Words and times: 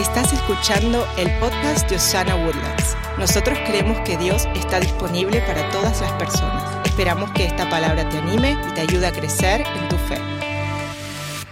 Estás 0.00 0.32
escuchando 0.32 1.06
el 1.18 1.30
podcast 1.40 1.86
de 1.90 1.96
Osana 1.96 2.34
Woodlands. 2.34 2.96
Nosotros 3.18 3.58
creemos 3.66 4.00
que 4.00 4.16
Dios 4.16 4.48
está 4.54 4.80
disponible 4.80 5.42
para 5.42 5.68
todas 5.72 6.00
las 6.00 6.10
personas. 6.12 6.86
Esperamos 6.86 7.30
que 7.32 7.44
esta 7.44 7.68
palabra 7.68 8.08
te 8.08 8.16
anime 8.16 8.56
y 8.66 8.72
te 8.72 8.80
ayude 8.80 9.06
a 9.06 9.12
crecer 9.12 9.60
en 9.60 9.88
tu 9.90 9.96
fe. 9.96 10.18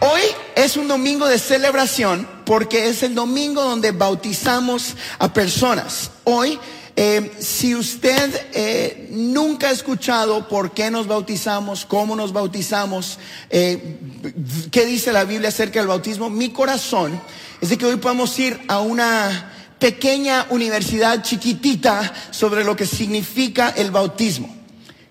Hoy 0.00 0.22
es 0.56 0.78
un 0.78 0.88
domingo 0.88 1.26
de 1.26 1.38
celebración 1.38 2.26
porque 2.46 2.88
es 2.88 3.02
el 3.02 3.14
domingo 3.14 3.62
donde 3.62 3.90
bautizamos 3.92 4.96
a 5.18 5.30
personas. 5.30 6.10
Hoy 6.24 6.58
eh, 7.00 7.30
si 7.38 7.76
usted 7.76 8.48
eh, 8.52 9.06
nunca 9.12 9.68
ha 9.68 9.70
escuchado 9.70 10.48
por 10.48 10.72
qué 10.72 10.90
nos 10.90 11.06
bautizamos, 11.06 11.84
cómo 11.84 12.16
nos 12.16 12.32
bautizamos, 12.32 13.20
eh, 13.50 14.00
qué 14.72 14.84
dice 14.84 15.12
la 15.12 15.22
Biblia 15.22 15.50
acerca 15.50 15.78
del 15.78 15.86
bautismo, 15.86 16.28
mi 16.28 16.48
corazón 16.48 17.20
es 17.60 17.68
de 17.68 17.78
que 17.78 17.86
hoy 17.86 17.98
podamos 17.98 18.36
ir 18.40 18.58
a 18.66 18.80
una 18.80 19.52
pequeña 19.78 20.48
universidad 20.50 21.22
chiquitita 21.22 22.12
sobre 22.32 22.64
lo 22.64 22.74
que 22.74 22.84
significa 22.84 23.72
el 23.76 23.92
bautismo. 23.92 24.52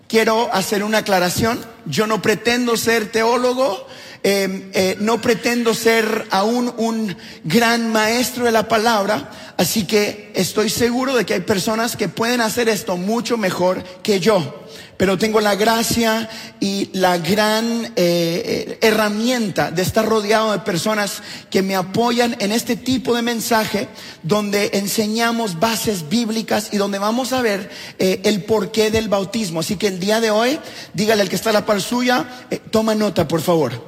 Quiero 0.08 0.52
hacer 0.52 0.84
una 0.84 0.98
aclaración. 0.98 1.58
Yo 1.86 2.06
no 2.06 2.20
pretendo 2.20 2.76
ser 2.76 3.10
teólogo, 3.10 3.86
eh, 4.24 4.70
eh, 4.74 4.96
no 5.00 5.20
pretendo 5.20 5.74
ser 5.74 6.26
aún 6.30 6.72
un 6.76 7.16
gran 7.44 7.92
maestro 7.92 8.44
de 8.44 8.52
la 8.52 8.66
palabra, 8.66 9.30
así 9.56 9.86
que 9.86 10.32
estoy 10.34 10.70
seguro 10.70 11.14
de 11.14 11.24
que 11.24 11.34
hay 11.34 11.40
personas 11.40 11.96
que 11.96 12.08
pueden 12.08 12.40
hacer 12.40 12.68
esto 12.68 12.96
mucho 12.96 13.36
mejor 13.36 13.82
que 14.02 14.18
yo. 14.18 14.64
Pero 14.96 15.16
tengo 15.16 15.40
la 15.40 15.54
gracia 15.54 16.28
y 16.58 16.90
la 16.92 17.18
gran 17.18 17.92
eh, 17.94 18.78
herramienta 18.80 19.70
de 19.70 19.82
estar 19.82 20.04
rodeado 20.04 20.50
de 20.50 20.58
personas 20.58 21.22
que 21.50 21.62
me 21.62 21.76
apoyan 21.76 22.34
en 22.40 22.50
este 22.50 22.74
tipo 22.74 23.14
de 23.14 23.22
mensaje 23.22 23.86
donde 24.24 24.70
enseñamos 24.72 25.60
bases 25.60 26.08
bíblicas 26.08 26.70
y 26.72 26.78
donde 26.78 26.98
vamos 26.98 27.32
a 27.32 27.42
ver 27.42 27.70
el 28.00 28.42
porqué 28.42 28.90
del 28.90 29.08
bautismo. 29.08 29.60
Así 29.60 29.76
que 29.76 29.86
el 29.86 30.00
día 30.00 30.20
de 30.20 30.32
hoy, 30.32 30.58
dígale 30.94 31.22
al 31.22 31.28
que 31.28 31.36
está 31.36 31.50
a 31.50 31.52
la 31.52 31.64
par 31.64 31.80
suya, 31.80 32.26
toma 32.72 32.96
nota 32.96 33.28
por 33.28 33.40
favor. 33.40 33.87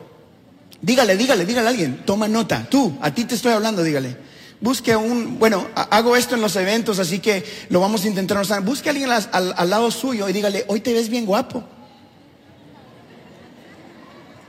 Dígale, 0.83 1.17
dígale, 1.17 1.45
dígale 1.45 1.67
a 1.67 1.71
alguien, 1.71 2.03
toma 2.07 2.27
nota, 2.27 2.67
tú, 2.69 2.97
a 3.03 3.13
ti 3.13 3.25
te 3.25 3.35
estoy 3.35 3.53
hablando, 3.53 3.83
dígale. 3.83 4.17
Busque 4.61 4.97
un, 4.97 5.39
bueno, 5.39 5.69
hago 5.75 6.17
esto 6.17 6.35
en 6.35 6.41
los 6.43 6.57
eventos, 6.57 6.99
así 6.99 7.19
que 7.19 7.45
lo 7.71 7.81
vamos 7.81 8.05
a 8.05 8.09
intentar. 8.09 8.63
Busque 8.63 8.89
a 8.89 8.93
alguien 8.93 9.11
al, 9.11 9.71
lado 9.71 9.91
suyo 9.91 10.29
y 10.29 10.33
dígale, 10.33 10.65
hoy 10.69 10.81
te 10.81 10.93
ves 10.93 11.09
bien 11.09 11.25
guapo. 11.25 11.65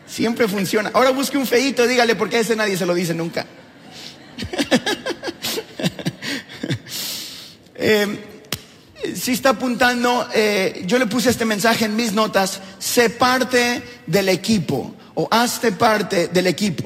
Siempre 0.05 0.49
funciona. 0.49 0.91
Ahora 0.93 1.11
busque 1.11 1.37
un 1.37 1.47
feito, 1.47 1.87
dígale, 1.87 2.15
porque 2.15 2.37
a 2.37 2.39
ese 2.41 2.57
nadie 2.57 2.77
se 2.77 2.85
lo 2.85 2.93
dice 2.93 3.13
nunca. 3.13 3.45
eh, 7.75 8.19
si 9.15 9.31
está 9.31 9.51
apuntando, 9.51 10.27
eh, 10.33 10.83
yo 10.85 10.99
le 10.99 11.07
puse 11.07 11.29
este 11.29 11.45
mensaje 11.45 11.85
en 11.85 11.95
mis 11.95 12.11
notas, 12.11 12.59
sé 12.79 13.09
parte 13.09 13.81
del 14.07 14.27
equipo 14.27 14.95
o 15.15 15.27
hazte 15.31 15.71
parte 15.71 16.27
del 16.27 16.47
equipo. 16.47 16.83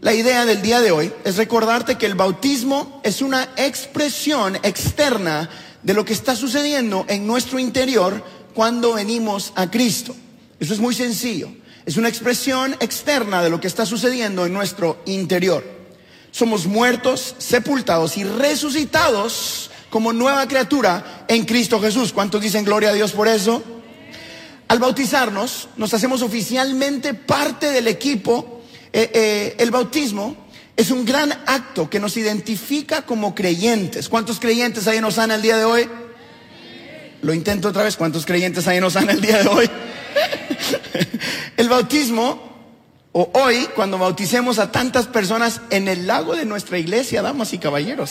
La 0.00 0.12
idea 0.12 0.44
del 0.44 0.60
día 0.60 0.80
de 0.80 0.90
hoy 0.90 1.12
es 1.24 1.36
recordarte 1.36 1.96
que 1.96 2.06
el 2.06 2.14
bautismo 2.14 3.00
es 3.02 3.22
una 3.22 3.48
expresión 3.56 4.56
externa 4.56 5.48
de 5.82 5.94
lo 5.94 6.04
que 6.04 6.12
está 6.12 6.36
sucediendo 6.36 7.06
en 7.08 7.26
nuestro 7.26 7.58
interior 7.58 8.22
cuando 8.52 8.94
venimos 8.94 9.52
a 9.56 9.70
Cristo. 9.70 10.14
Eso 10.60 10.74
es 10.74 10.80
muy 10.80 10.94
sencillo. 10.94 11.48
Es 11.86 11.96
una 11.96 12.08
expresión 12.08 12.74
externa 12.80 13.42
de 13.42 13.50
lo 13.50 13.60
que 13.60 13.66
está 13.66 13.84
sucediendo 13.84 14.46
en 14.46 14.52
nuestro 14.52 15.02
interior. 15.06 15.64
Somos 16.30 16.66
muertos, 16.66 17.34
sepultados 17.38 18.16
y 18.16 18.24
resucitados 18.24 19.70
como 19.90 20.12
nueva 20.12 20.48
criatura 20.48 21.24
en 21.28 21.44
Cristo 21.44 21.80
Jesús. 21.80 22.12
¿Cuántos 22.12 22.40
dicen 22.40 22.64
gloria 22.64 22.90
a 22.90 22.94
Dios 22.94 23.12
por 23.12 23.28
eso? 23.28 23.62
Al 24.68 24.78
bautizarnos, 24.78 25.68
nos 25.76 25.92
hacemos 25.94 26.22
oficialmente 26.22 27.14
parte 27.14 27.70
del 27.70 27.86
equipo. 27.86 28.62
Eh, 28.92 29.10
eh, 29.12 29.56
el 29.58 29.70
bautismo 29.70 30.36
es 30.76 30.90
un 30.90 31.04
gran 31.04 31.32
acto 31.46 31.88
que 31.88 32.00
nos 32.00 32.16
identifica 32.16 33.02
como 33.02 33.34
creyentes. 33.34 34.08
¿Cuántos 34.08 34.40
creyentes 34.40 34.86
hay 34.86 34.98
en 34.98 35.04
Osana 35.04 35.34
el 35.36 35.42
día 35.42 35.56
de 35.56 35.64
hoy? 35.64 35.88
Lo 37.22 37.32
intento 37.32 37.68
otra 37.68 37.84
vez. 37.84 37.96
¿Cuántos 37.96 38.26
creyentes 38.26 38.66
hay 38.66 38.78
en 38.78 38.84
Osana 38.84 39.12
el 39.12 39.20
día 39.20 39.42
de 39.42 39.48
hoy? 39.48 39.70
el 41.56 41.68
bautismo, 41.68 42.54
o 43.12 43.30
hoy, 43.34 43.68
cuando 43.76 43.98
bauticemos 43.98 44.58
a 44.58 44.72
tantas 44.72 45.06
personas 45.06 45.60
en 45.70 45.86
el 45.86 46.06
lago 46.06 46.34
de 46.34 46.44
nuestra 46.46 46.78
iglesia, 46.78 47.22
damas 47.22 47.52
y 47.52 47.58
caballeros. 47.58 48.10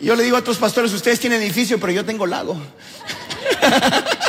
Yo 0.00 0.14
le 0.14 0.22
digo 0.22 0.36
a 0.36 0.40
otros 0.40 0.58
pastores, 0.58 0.92
ustedes 0.92 1.18
tienen 1.18 1.42
edificio, 1.42 1.80
pero 1.80 1.92
yo 1.92 2.04
tengo 2.04 2.26
lago. 2.26 2.56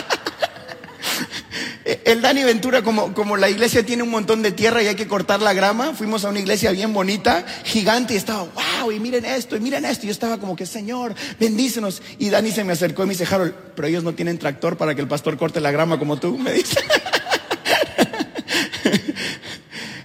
El 1.85 2.21
Dani 2.21 2.43
Ventura, 2.43 2.81
como, 2.81 3.13
como 3.13 3.35
la 3.35 3.49
iglesia 3.49 3.85
tiene 3.85 4.03
un 4.03 4.09
montón 4.09 4.41
de 4.41 4.53
tierra 4.53 4.81
y 4.81 4.87
hay 4.87 4.95
que 4.95 5.07
cortar 5.07 5.41
la 5.41 5.53
grama, 5.53 5.93
fuimos 5.93 6.23
a 6.23 6.29
una 6.29 6.39
iglesia 6.39 6.71
bien 6.71 6.93
bonita, 6.93 7.45
gigante, 7.65 8.13
y 8.13 8.17
estaba, 8.17 8.43
wow, 8.43 8.91
y 8.91 8.99
miren 9.01 9.25
esto, 9.25 9.57
y 9.57 9.59
miren 9.59 9.83
esto. 9.83 10.05
Y 10.05 10.07
yo 10.07 10.13
estaba 10.13 10.37
como 10.37 10.55
que, 10.55 10.65
Señor, 10.65 11.13
bendícenos. 11.39 12.01
Y 12.19 12.29
Dani 12.29 12.51
se 12.51 12.63
me 12.63 12.71
acercó 12.73 13.03
y 13.03 13.07
me 13.07 13.13
dice, 13.13 13.27
Harold, 13.29 13.53
pero 13.75 13.87
ellos 13.89 14.03
no 14.03 14.13
tienen 14.13 14.37
tractor 14.37 14.77
para 14.77 14.95
que 14.95 15.01
el 15.01 15.09
pastor 15.09 15.37
corte 15.37 15.59
la 15.59 15.71
grama 15.71 15.99
como 15.99 16.17
tú, 16.17 16.37
me 16.37 16.53
dice. 16.53 16.79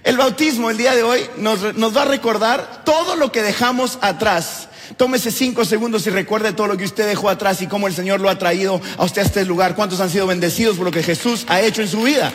El 0.03 0.17
bautismo 0.17 0.71
el 0.71 0.77
día 0.77 0.95
de 0.95 1.03
hoy 1.03 1.21
nos, 1.37 1.75
nos 1.75 1.95
va 1.95 2.01
a 2.01 2.05
recordar 2.05 2.83
todo 2.83 3.15
lo 3.15 3.31
que 3.31 3.43
dejamos 3.43 3.99
atrás 4.01 4.68
Tómese 4.99 5.31
cinco 5.31 5.63
segundos 5.63 6.05
y 6.07 6.09
recuerde 6.09 6.51
todo 6.51 6.67
lo 6.67 6.75
que 6.75 6.83
usted 6.83 7.07
dejó 7.07 7.29
atrás 7.29 7.61
y 7.61 7.67
cómo 7.67 7.87
el 7.87 7.93
Señor 7.93 8.19
lo 8.19 8.29
ha 8.29 8.37
traído 8.37 8.81
a 8.97 9.05
usted 9.05 9.21
a 9.21 9.25
este 9.25 9.45
lugar. 9.45 9.73
¿Cuántos 9.73 10.01
han 10.01 10.09
sido 10.09 10.27
bendecidos 10.27 10.75
por 10.75 10.83
lo 10.83 10.91
que 10.91 11.01
Jesús 11.01 11.45
ha 11.47 11.61
hecho 11.61 11.81
en 11.81 11.87
su 11.87 12.01
vida? 12.01 12.33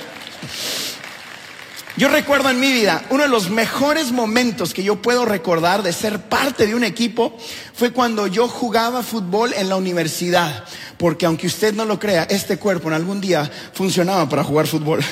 Yo 1.99 2.09
recuerdo 2.09 2.49
en 2.49 2.59
mi 2.59 2.73
vida, 2.73 3.05
uno 3.11 3.25
de 3.25 3.29
los 3.29 3.51
mejores 3.51 4.13
momentos 4.13 4.73
que 4.73 4.83
yo 4.83 5.03
puedo 5.03 5.27
recordar 5.27 5.83
de 5.83 5.93
ser 5.93 6.21
parte 6.23 6.67
de 6.67 6.75
un 6.75 6.85
equipo 6.85 7.37
fue 7.75 7.91
cuando 7.93 8.29
yo 8.29 8.49
jugaba 8.49 9.03
fútbol 9.03 9.53
en 9.53 9.69
la 9.69 9.77
universidad. 9.77 10.65
Porque 10.97 11.27
aunque 11.27 11.49
usted 11.49 11.75
no 11.75 11.85
lo 11.85 11.99
crea, 11.99 12.23
este 12.31 12.57
cuerpo 12.57 12.89
en 12.89 12.95
algún 12.95 13.21
día 13.21 13.51
funcionaba 13.75 14.27
para 14.27 14.43
jugar 14.43 14.67
fútbol. 14.67 15.05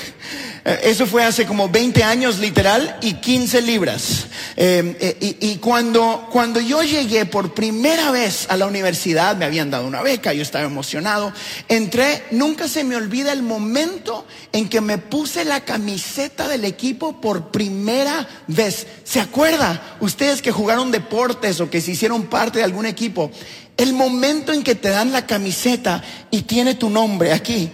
Eh, 0.64 0.80
eso 0.84 1.06
fue 1.06 1.24
hace 1.24 1.44
como 1.44 1.68
20 1.68 2.04
años 2.04 2.38
literal 2.38 2.96
y 3.00 3.14
15 3.14 3.62
libras. 3.62 4.26
Eh, 4.56 4.96
eh, 5.20 5.36
y, 5.40 5.56
cuando, 5.56 6.28
cuando 6.30 6.60
yo 6.60 6.82
llegué 6.82 7.26
por 7.26 7.52
primera 7.52 8.10
vez 8.10 8.46
a 8.48 8.56
la 8.56 8.66
universidad, 8.66 9.36
me 9.36 9.44
habían 9.44 9.70
dado 9.70 9.86
una 9.86 10.02
beca, 10.02 10.32
yo 10.32 10.42
estaba 10.42 10.64
emocionado, 10.64 11.32
entré, 11.68 12.24
nunca 12.30 12.68
se 12.68 12.84
me 12.84 12.96
olvida 12.96 13.32
el 13.32 13.42
momento 13.42 14.24
en 14.52 14.68
que 14.68 14.80
me 14.80 14.98
puse 14.98 15.44
la 15.44 15.62
camiseta 15.62 16.46
del 16.46 16.64
equipo 16.64 17.20
por 17.20 17.50
primera 17.50 18.28
vez. 18.46 18.86
¿Se 19.04 19.20
acuerda? 19.20 19.96
Ustedes 20.00 20.42
que 20.42 20.52
jugaron 20.52 20.92
deportes 20.92 21.60
o 21.60 21.70
que 21.70 21.80
se 21.80 21.92
hicieron 21.92 22.24
parte 22.24 22.58
de 22.58 22.64
algún 22.64 22.86
equipo, 22.86 23.32
el 23.76 23.94
momento 23.94 24.52
en 24.52 24.62
que 24.62 24.74
te 24.74 24.90
dan 24.90 25.12
la 25.12 25.26
camiseta 25.26 26.04
y 26.30 26.42
tiene 26.42 26.74
tu 26.74 26.88
nombre 26.88 27.32
aquí, 27.32 27.70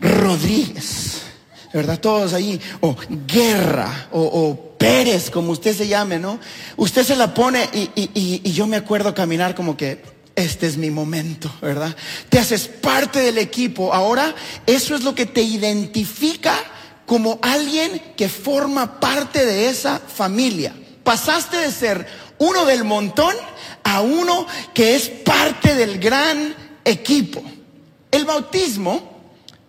Rodríguez. 0.00 1.21
¿Verdad? 1.72 1.98
Todos 1.98 2.32
ahí, 2.32 2.60
o 2.80 2.96
Guerra, 3.26 4.08
o, 4.12 4.58
Pérez, 4.78 5.30
como 5.30 5.52
usted 5.52 5.76
se 5.76 5.86
llame, 5.86 6.18
¿no? 6.18 6.40
Usted 6.76 7.04
se 7.04 7.14
la 7.14 7.32
pone 7.32 7.68
y, 7.72 8.52
yo 8.52 8.66
me 8.66 8.76
acuerdo 8.76 9.14
caminar 9.14 9.54
como 9.54 9.76
que, 9.76 10.02
este 10.34 10.66
es 10.66 10.76
mi 10.76 10.90
momento, 10.90 11.52
¿verdad? 11.60 11.94
Te 12.28 12.38
haces 12.38 12.66
parte 12.66 13.20
del 13.20 13.38
equipo. 13.38 13.92
Ahora, 13.92 14.34
eso 14.66 14.94
es 14.94 15.02
lo 15.02 15.14
que 15.14 15.26
te 15.26 15.42
identifica 15.42 16.56
como 17.06 17.38
alguien 17.42 18.00
que 18.16 18.28
forma 18.28 18.98
parte 18.98 19.44
de 19.44 19.68
esa 19.68 19.98
familia. 20.00 20.74
Pasaste 21.04 21.58
de 21.58 21.70
ser 21.70 22.06
uno 22.38 22.64
del 22.64 22.84
montón 22.84 23.34
a 23.84 24.00
uno 24.00 24.46
que 24.72 24.96
es 24.96 25.08
parte 25.08 25.74
del 25.74 25.98
gran 25.98 26.54
equipo. 26.84 27.42
El 28.10 28.24
bautismo 28.24 29.11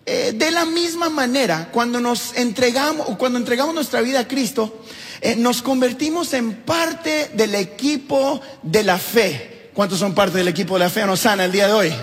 eh, 0.05 0.33
de 0.35 0.51
la 0.51 0.65
misma 0.65 1.09
manera, 1.09 1.69
cuando 1.71 2.01
nos 2.01 2.35
entregamos, 2.35 3.15
cuando 3.17 3.39
entregamos 3.39 3.73
nuestra 3.73 4.01
vida 4.01 4.19
a 4.19 4.27
Cristo, 4.27 4.83
eh, 5.21 5.37
nos 5.37 5.61
convertimos 5.61 6.33
en 6.33 6.63
parte 6.63 7.31
del 7.33 7.55
equipo 7.55 8.41
de 8.61 8.83
la 8.83 8.97
fe. 8.97 9.69
¿Cuántos 9.73 9.99
son 9.99 10.13
parte 10.13 10.37
del 10.37 10.49
equipo 10.49 10.73
de 10.73 10.81
la 10.81 10.89
fe 10.89 11.03
sana 11.15 11.45
el 11.45 11.51
día 11.53 11.67
de 11.67 11.73
hoy? 11.73 11.93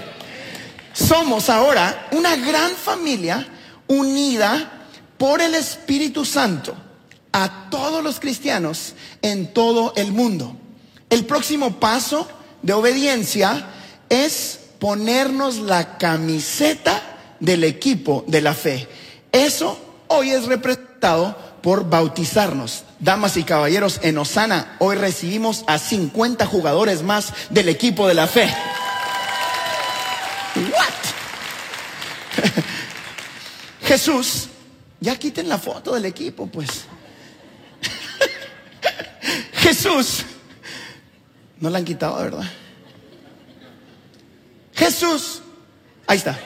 Somos 0.94 1.50
ahora 1.50 2.08
una 2.12 2.36
gran 2.36 2.70
familia 2.70 3.46
unida 3.86 4.86
por 5.18 5.42
el 5.42 5.54
Espíritu 5.54 6.24
Santo 6.24 6.74
a 7.32 7.68
todos 7.70 8.02
los 8.02 8.18
cristianos 8.18 8.94
en 9.20 9.52
todo 9.52 9.92
el 9.96 10.12
mundo. 10.12 10.56
El 11.10 11.26
próximo 11.26 11.78
paso 11.78 12.26
de 12.62 12.72
obediencia 12.72 13.68
es 14.08 14.58
ponernos 14.78 15.58
la 15.58 15.98
camiseta 15.98 17.09
del 17.40 17.64
equipo 17.64 18.24
de 18.26 18.40
la 18.42 18.54
fe. 18.54 18.86
Eso 19.32 19.78
hoy 20.08 20.30
es 20.30 20.46
representado 20.46 21.36
por 21.62 21.88
bautizarnos. 21.88 22.84
Damas 22.98 23.36
y 23.36 23.44
caballeros, 23.44 24.00
en 24.02 24.18
Osana 24.18 24.76
hoy 24.78 24.96
recibimos 24.96 25.64
a 25.66 25.78
50 25.78 26.46
jugadores 26.46 27.02
más 27.02 27.32
del 27.50 27.68
equipo 27.68 28.06
de 28.06 28.14
la 28.14 28.26
fe. 28.26 28.52
What? 30.56 30.94
Jesús, 33.82 34.48
ya 35.00 35.16
quiten 35.16 35.48
la 35.48 35.58
foto 35.58 35.94
del 35.94 36.04
equipo, 36.04 36.46
pues. 36.46 36.68
Jesús, 39.52 40.24
no 41.58 41.70
la 41.70 41.78
han 41.78 41.84
quitado, 41.84 42.16
¿verdad? 42.16 42.50
Jesús, 44.74 45.42
ahí 46.06 46.18
está. 46.18 46.38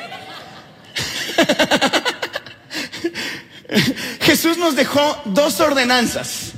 Jesús 4.20 4.58
nos 4.58 4.76
dejó 4.76 5.22
dos 5.26 5.60
ordenanzas. 5.60 6.52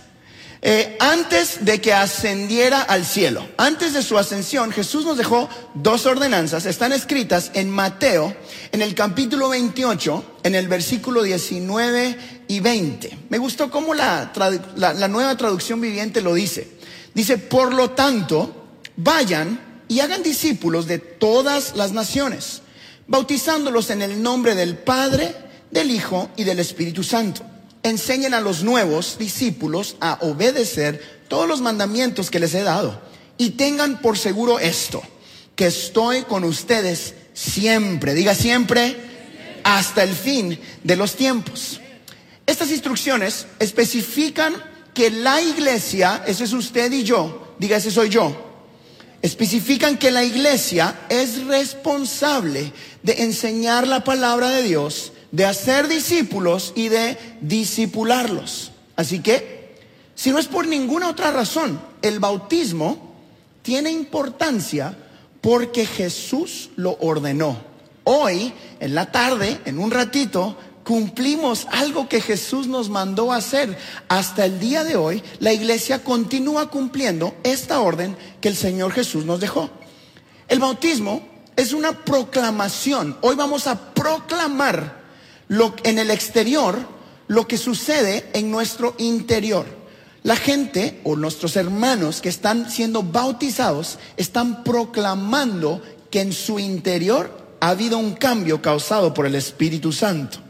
Eh, 0.62 0.96
antes 0.98 1.64
de 1.64 1.80
que 1.80 1.92
ascendiera 1.92 2.80
al 2.82 3.04
cielo, 3.04 3.46
antes 3.56 3.92
de 3.92 4.02
su 4.02 4.18
ascensión, 4.18 4.72
Jesús 4.72 5.04
nos 5.04 5.16
dejó 5.16 5.48
dos 5.74 6.06
ordenanzas. 6.06 6.66
Están 6.66 6.92
escritas 6.92 7.52
en 7.54 7.70
Mateo, 7.70 8.34
en 8.72 8.82
el 8.82 8.94
capítulo 8.94 9.48
28, 9.50 10.38
en 10.42 10.54
el 10.56 10.66
versículo 10.66 11.22
19 11.22 12.18
y 12.48 12.60
20. 12.60 13.18
Me 13.28 13.38
gustó 13.38 13.70
cómo 13.70 13.94
la, 13.94 14.32
la 14.76 15.08
nueva 15.08 15.36
traducción 15.36 15.80
viviente 15.80 16.20
lo 16.20 16.34
dice. 16.34 16.68
Dice, 17.14 17.38
por 17.38 17.72
lo 17.72 17.90
tanto, 17.90 18.66
vayan 18.96 19.84
y 19.88 20.00
hagan 20.00 20.22
discípulos 20.22 20.86
de 20.86 20.98
todas 20.98 21.76
las 21.76 21.92
naciones, 21.92 22.62
bautizándolos 23.06 23.90
en 23.90 24.02
el 24.02 24.22
nombre 24.22 24.54
del 24.54 24.76
Padre, 24.76 25.34
del 25.70 25.90
Hijo 25.90 26.30
y 26.36 26.44
del 26.44 26.58
Espíritu 26.58 27.02
Santo 27.02 27.42
enseñen 27.88 28.34
a 28.34 28.40
los 28.40 28.62
nuevos 28.64 29.16
discípulos 29.18 29.96
a 30.00 30.18
obedecer 30.22 31.22
todos 31.28 31.48
los 31.48 31.60
mandamientos 31.60 32.30
que 32.30 32.40
les 32.40 32.54
he 32.54 32.62
dado. 32.62 33.00
Y 33.38 33.50
tengan 33.50 34.00
por 34.00 34.18
seguro 34.18 34.58
esto, 34.58 35.02
que 35.54 35.66
estoy 35.66 36.22
con 36.22 36.44
ustedes 36.44 37.14
siempre, 37.32 38.14
diga 38.14 38.34
siempre, 38.34 38.96
hasta 39.62 40.02
el 40.02 40.14
fin 40.14 40.58
de 40.82 40.96
los 40.96 41.14
tiempos. 41.14 41.80
Estas 42.46 42.70
instrucciones 42.70 43.46
especifican 43.58 44.54
que 44.94 45.10
la 45.10 45.40
iglesia, 45.40 46.24
ese 46.26 46.44
es 46.44 46.52
usted 46.52 46.90
y 46.92 47.02
yo, 47.02 47.54
diga 47.58 47.76
ese 47.76 47.90
soy 47.90 48.08
yo, 48.08 48.45
especifican 49.22 49.98
que 49.98 50.10
la 50.10 50.24
iglesia 50.24 50.94
es 51.08 51.44
responsable 51.46 52.72
de 53.02 53.22
enseñar 53.22 53.86
la 53.86 54.04
palabra 54.04 54.50
de 54.50 54.62
Dios 54.62 55.12
de 55.32 55.44
hacer 55.44 55.88
discípulos 55.88 56.72
y 56.74 56.88
de 56.88 57.18
discipularlos. 57.40 58.72
Así 58.96 59.20
que, 59.20 59.76
si 60.14 60.30
no 60.30 60.38
es 60.38 60.46
por 60.46 60.66
ninguna 60.66 61.10
otra 61.10 61.30
razón, 61.30 61.80
el 62.00 62.20
bautismo 62.20 63.14
tiene 63.62 63.90
importancia 63.90 64.96
porque 65.40 65.84
Jesús 65.84 66.70
lo 66.76 66.96
ordenó. 67.00 67.58
Hoy, 68.04 68.52
en 68.80 68.94
la 68.94 69.12
tarde, 69.12 69.60
en 69.64 69.78
un 69.78 69.90
ratito, 69.90 70.56
cumplimos 70.86 71.66
algo 71.72 72.08
que 72.08 72.20
Jesús 72.20 72.68
nos 72.68 72.88
mandó 72.88 73.32
hacer. 73.32 73.76
Hasta 74.08 74.44
el 74.44 74.60
día 74.60 74.84
de 74.84 74.94
hoy, 74.94 75.20
la 75.40 75.52
iglesia 75.52 76.04
continúa 76.04 76.70
cumpliendo 76.70 77.34
esta 77.42 77.80
orden 77.80 78.16
que 78.40 78.46
el 78.46 78.56
Señor 78.56 78.92
Jesús 78.92 79.24
nos 79.24 79.40
dejó. 79.40 79.68
El 80.46 80.60
bautismo 80.60 81.26
es 81.56 81.72
una 81.72 82.04
proclamación. 82.04 83.18
Hoy 83.20 83.34
vamos 83.34 83.66
a 83.66 83.94
proclamar 83.94 85.02
lo, 85.48 85.74
en 85.82 85.98
el 85.98 86.12
exterior 86.12 86.78
lo 87.26 87.48
que 87.48 87.58
sucede 87.58 88.30
en 88.32 88.52
nuestro 88.52 88.94
interior. 88.98 89.66
La 90.22 90.36
gente 90.36 91.00
o 91.02 91.16
nuestros 91.16 91.56
hermanos 91.56 92.20
que 92.20 92.28
están 92.28 92.70
siendo 92.70 93.02
bautizados 93.02 93.98
están 94.16 94.62
proclamando 94.62 95.82
que 96.12 96.20
en 96.20 96.32
su 96.32 96.60
interior 96.60 97.56
ha 97.58 97.70
habido 97.70 97.98
un 97.98 98.14
cambio 98.14 98.62
causado 98.62 99.12
por 99.12 99.26
el 99.26 99.34
Espíritu 99.34 99.90
Santo. 99.90 100.45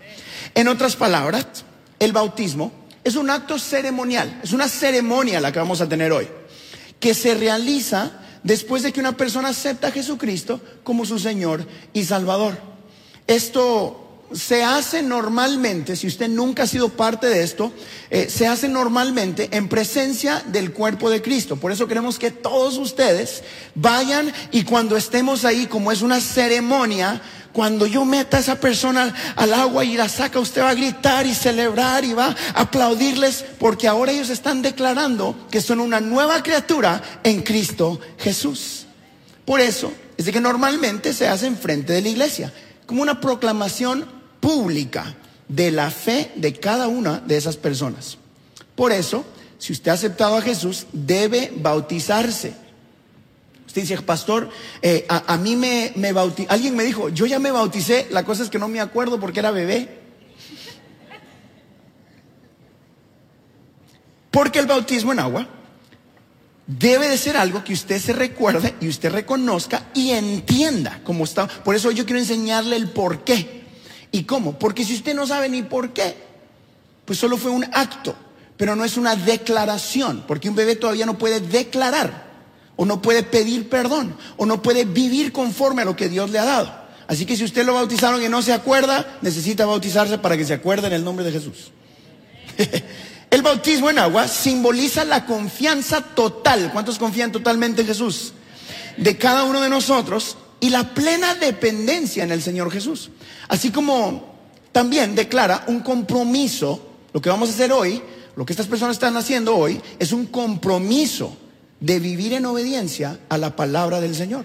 En 0.56 0.69
otras 0.69 0.97
palabras, 0.97 1.47
el 1.99 2.12
bautismo 2.12 2.73
es 3.05 3.14
un 3.14 3.29
acto 3.29 3.58
ceremonial, 3.58 4.41
es 4.43 4.53
una 4.53 4.69
ceremonia 4.69 5.38
la 5.38 5.53
que 5.53 5.58
vamos 5.58 5.82
a 5.82 5.88
tener 5.88 6.11
hoy, 6.12 6.26
que 6.99 7.12
se 7.12 7.35
realiza 7.35 8.12
después 8.43 8.82
de 8.82 8.91
que 8.91 9.00
una 9.00 9.19
persona 9.19 9.50
acepta 9.50 9.88
a 9.88 9.93
Jesucristo 9.93 10.62
como 10.82 11.05
su 11.05 11.19
Señor 11.19 11.67
y 11.93 12.05
Salvador. 12.05 12.56
Esto 13.26 14.06
se 14.32 14.64
hace 14.64 15.03
normalmente, 15.03 15.94
si 15.94 16.06
usted 16.06 16.29
nunca 16.29 16.62
ha 16.62 16.67
sido 16.67 16.88
parte 16.88 17.29
de 17.29 17.43
esto, 17.43 17.70
eh, 18.11 18.29
se 18.31 18.47
hace 18.47 18.69
normalmente 18.69 19.50
en 19.53 19.69
presencia 19.69 20.43
del 20.47 20.73
cuerpo 20.73 21.11
de 21.11 21.20
Cristo. 21.20 21.56
Por 21.56 21.70
eso 21.70 21.87
queremos 21.87 22.19
que 22.19 22.31
todos 22.31 22.79
ustedes 22.79 23.43
vayan 23.75 24.32
y 24.53 24.64
cuando 24.64 24.97
estemos 24.97 25.44
ahí, 25.44 25.67
como 25.67 25.93
es 25.93 26.03
una 26.03 26.20
ceremonia, 26.20 27.20
cuando 27.56 27.87
yo 27.87 28.05
meta 28.05 28.37
a 28.37 28.41
esa 28.41 28.61
persona 28.61 29.14
al 29.35 29.55
agua 29.55 29.82
y 29.82 29.97
la 29.97 30.11
saca, 30.11 30.38
usted 30.38 30.61
va 30.61 30.69
a 30.69 30.75
gritar 30.75 31.26
y 31.26 31.35
celebrar 31.35 32.05
y 32.05 32.12
va 32.12 32.37
a 32.55 32.61
aplaudirles 32.61 33.47
porque 33.58 33.88
ahora 33.88 34.12
ellos 34.12 34.29
están 34.29 34.61
declarando 34.61 35.35
que 35.50 35.62
son 35.62 35.81
una 35.81 35.99
nueva 35.99 36.43
criatura 36.43 37.03
en 37.25 37.41
Cristo 37.41 37.99
Jesús. 38.19 38.85
Por 39.47 39.62
eso 39.62 39.91
es 40.19 40.26
de 40.26 40.32
que 40.32 40.41
normalmente 40.43 41.14
se 41.14 41.29
hace 41.29 41.47
en 41.47 41.56
frente 41.56 41.94
de 41.94 42.03
la 42.03 42.11
iglesia, 42.11 42.53
como 42.85 43.00
una 43.00 43.23
proclamación 43.23 44.06
pública 44.38 45.17
de 45.49 45.70
la 45.70 45.91
fe 45.91 46.32
de 46.37 46.53
cada 46.53 46.88
una 46.88 47.20
de 47.20 47.38
esas 47.38 47.56
personas. 47.56 48.19
Por 48.75 48.93
eso, 48.93 49.25
si 49.56 49.73
usted 49.73 49.93
ha 49.93 49.94
aceptado 49.94 50.37
a 50.37 50.43
Jesús, 50.43 50.88
debe 50.93 51.55
bautizarse. 51.56 52.53
Usted 53.76 53.90
dice, 53.90 54.02
pastor, 54.02 54.49
eh, 54.81 55.05
a, 55.06 55.37
mí 55.37 55.55
me, 55.55 55.93
me 55.96 56.08
alguien 56.49 56.75
me 56.75 56.82
dijo, 56.82 57.11
yo 57.11 57.26
ya 57.26 57.38
me 57.38 57.50
bauticé, 57.50 58.06
la 58.11 58.25
cosa 58.25 58.43
es 58.43 58.49
que 58.49 58.58
no 58.58 58.69
me 58.69 58.81
acuerdo 58.81 59.20
porque 59.20 59.40
era 59.40 59.50
bebé. 59.50 60.00
Porque 64.31 64.61
el 64.61 64.67
bautismo 64.67 65.12
en 65.12 65.19
agua 65.19 65.46
debe 66.67 67.06
de 67.06 67.19
ser 67.19 67.37
algo 67.37 67.62
que 67.62 67.75
usted 67.75 68.00
se 68.00 68.14
recuerde 68.14 68.75
y 68.81 68.88
usted 68.88 69.12
reconozca 69.12 69.90
y 69.93 70.12
entienda 70.12 71.02
cómo 71.05 71.25
está. 71.25 71.46
Por 71.46 71.75
eso 71.75 71.90
yo 71.90 72.06
quiero 72.06 72.19
enseñarle 72.19 72.76
el 72.76 72.88
por 72.88 73.25
qué. 73.25 73.64
¿Y 74.11 74.22
cómo? 74.22 74.58
Porque 74.58 74.87
si 74.87 74.94
usted 74.94 75.14
no 75.14 75.26
sabe 75.26 75.50
ni 75.50 75.62
por 75.62 75.93
qué, 75.93 76.17
pues 77.05 77.19
solo 77.19 77.37
fue 77.37 77.50
un 77.50 77.64
acto, 77.75 78.17
pero 78.56 78.75
no 78.75 78.87
es 78.87 78.96
una 78.96 79.17
declaración, 79.17 80.25
porque 80.26 80.49
un 80.49 80.55
bebé 80.55 80.76
todavía 80.76 81.05
no 81.05 81.19
puede 81.19 81.40
declarar, 81.40 82.25
o 82.76 82.84
no 82.84 83.02
puede 83.02 83.22
pedir 83.22 83.68
perdón, 83.68 84.16
o 84.36 84.46
no 84.46 84.62
puede 84.62 84.84
vivir 84.84 85.32
conforme 85.32 85.82
a 85.82 85.84
lo 85.84 85.96
que 85.96 86.08
Dios 86.08 86.30
le 86.30 86.38
ha 86.38 86.44
dado. 86.44 86.86
Así 87.08 87.24
que 87.24 87.36
si 87.36 87.44
usted 87.44 87.64
lo 87.64 87.74
bautizaron 87.74 88.22
y 88.22 88.28
no 88.28 88.42
se 88.42 88.52
acuerda, 88.52 89.18
necesita 89.22 89.64
bautizarse 89.64 90.18
para 90.18 90.36
que 90.36 90.44
se 90.44 90.54
acuerde 90.54 90.88
en 90.88 90.92
el 90.92 91.04
nombre 91.04 91.24
de 91.24 91.32
Jesús. 91.32 91.70
el 93.30 93.42
bautismo 93.42 93.90
en 93.90 93.98
agua 93.98 94.28
simboliza 94.28 95.04
la 95.04 95.24
confianza 95.24 96.02
total. 96.02 96.70
¿Cuántos 96.72 96.98
confían 96.98 97.32
totalmente 97.32 97.82
en 97.82 97.86
Jesús? 97.86 98.32
De 98.96 99.16
cada 99.16 99.44
uno 99.44 99.60
de 99.60 99.68
nosotros 99.68 100.36
y 100.58 100.70
la 100.70 100.94
plena 100.94 101.34
dependencia 101.36 102.24
en 102.24 102.32
el 102.32 102.42
Señor 102.42 102.72
Jesús. 102.72 103.10
Así 103.48 103.70
como 103.70 104.34
también 104.72 105.14
declara 105.14 105.64
un 105.68 105.80
compromiso, 105.80 106.90
lo 107.12 107.20
que 107.20 107.30
vamos 107.30 107.48
a 107.48 107.52
hacer 107.52 107.72
hoy, 107.72 108.02
lo 108.34 108.44
que 108.44 108.52
estas 108.52 108.66
personas 108.66 108.96
están 108.96 109.16
haciendo 109.16 109.56
hoy, 109.56 109.80
es 109.98 110.12
un 110.12 110.26
compromiso 110.26 111.36
de 111.80 112.00
vivir 112.00 112.32
en 112.32 112.46
obediencia 112.46 113.20
a 113.28 113.38
la 113.38 113.56
palabra 113.56 114.00
del 114.00 114.14
Señor. 114.14 114.44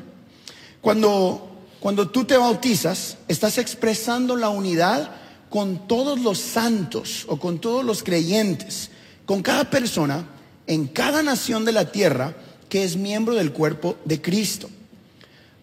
Cuando, 0.82 1.50
cuando 1.80 2.10
tú 2.10 2.26
te 2.26 2.38
bautizas, 2.38 3.18
estás 3.28 3.58
expresando 3.58 4.36
la 4.36 4.50
unidad 4.50 5.12
con 5.50 5.88
todos 5.88 6.20
los 6.20 6.40
santos 6.40 7.26
o 7.28 7.38
con 7.38 7.60
todos 7.60 7.84
los 7.84 8.04
creyentes, 8.04 8.90
con 9.26 9.42
cada 9.42 9.70
persona 9.70 10.26
en 10.68 10.88
cada 10.88 11.22
nación 11.24 11.66
de 11.66 11.74
la 11.74 11.92
tierra 11.92 12.34
que 12.70 12.84
es 12.84 12.96
miembro 12.96 13.36
del 13.36 13.52
cuerpo 13.52 13.98
de 14.06 14.22
Cristo. 14.22 14.70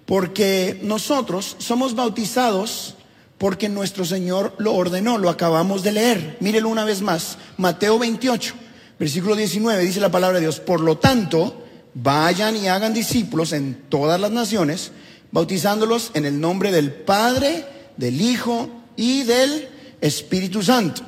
Porque 0.04 0.78
nosotros 0.82 1.56
somos 1.58 1.94
bautizados 1.94 2.94
porque 3.38 3.68
nuestro 3.68 4.04
Señor 4.04 4.54
lo 4.58 4.74
ordenó, 4.74 5.16
lo 5.16 5.30
acabamos 5.30 5.82
de 5.82 5.92
leer. 5.92 6.36
Mírelo 6.40 6.68
una 6.68 6.84
vez 6.84 7.00
más. 7.02 7.38
Mateo 7.56 7.98
28, 7.98 8.54
versículo 8.98 9.36
19, 9.36 9.84
dice 9.84 10.00
la 10.00 10.10
palabra 10.10 10.38
de 10.38 10.44
Dios. 10.44 10.60
Por 10.60 10.80
lo 10.80 10.98
tanto, 10.98 11.64
vayan 11.94 12.56
y 12.56 12.68
hagan 12.68 12.94
discípulos 12.94 13.52
en 13.52 13.82
todas 13.88 14.20
las 14.20 14.30
naciones, 14.30 14.92
bautizándolos 15.30 16.10
en 16.14 16.26
el 16.26 16.40
nombre 16.40 16.72
del 16.72 16.92
Padre, 16.92 17.64
del 17.96 18.20
Hijo 18.20 18.68
y 18.96 19.24
del 19.24 19.68
Espíritu 20.00 20.62
Santo. 20.62 21.02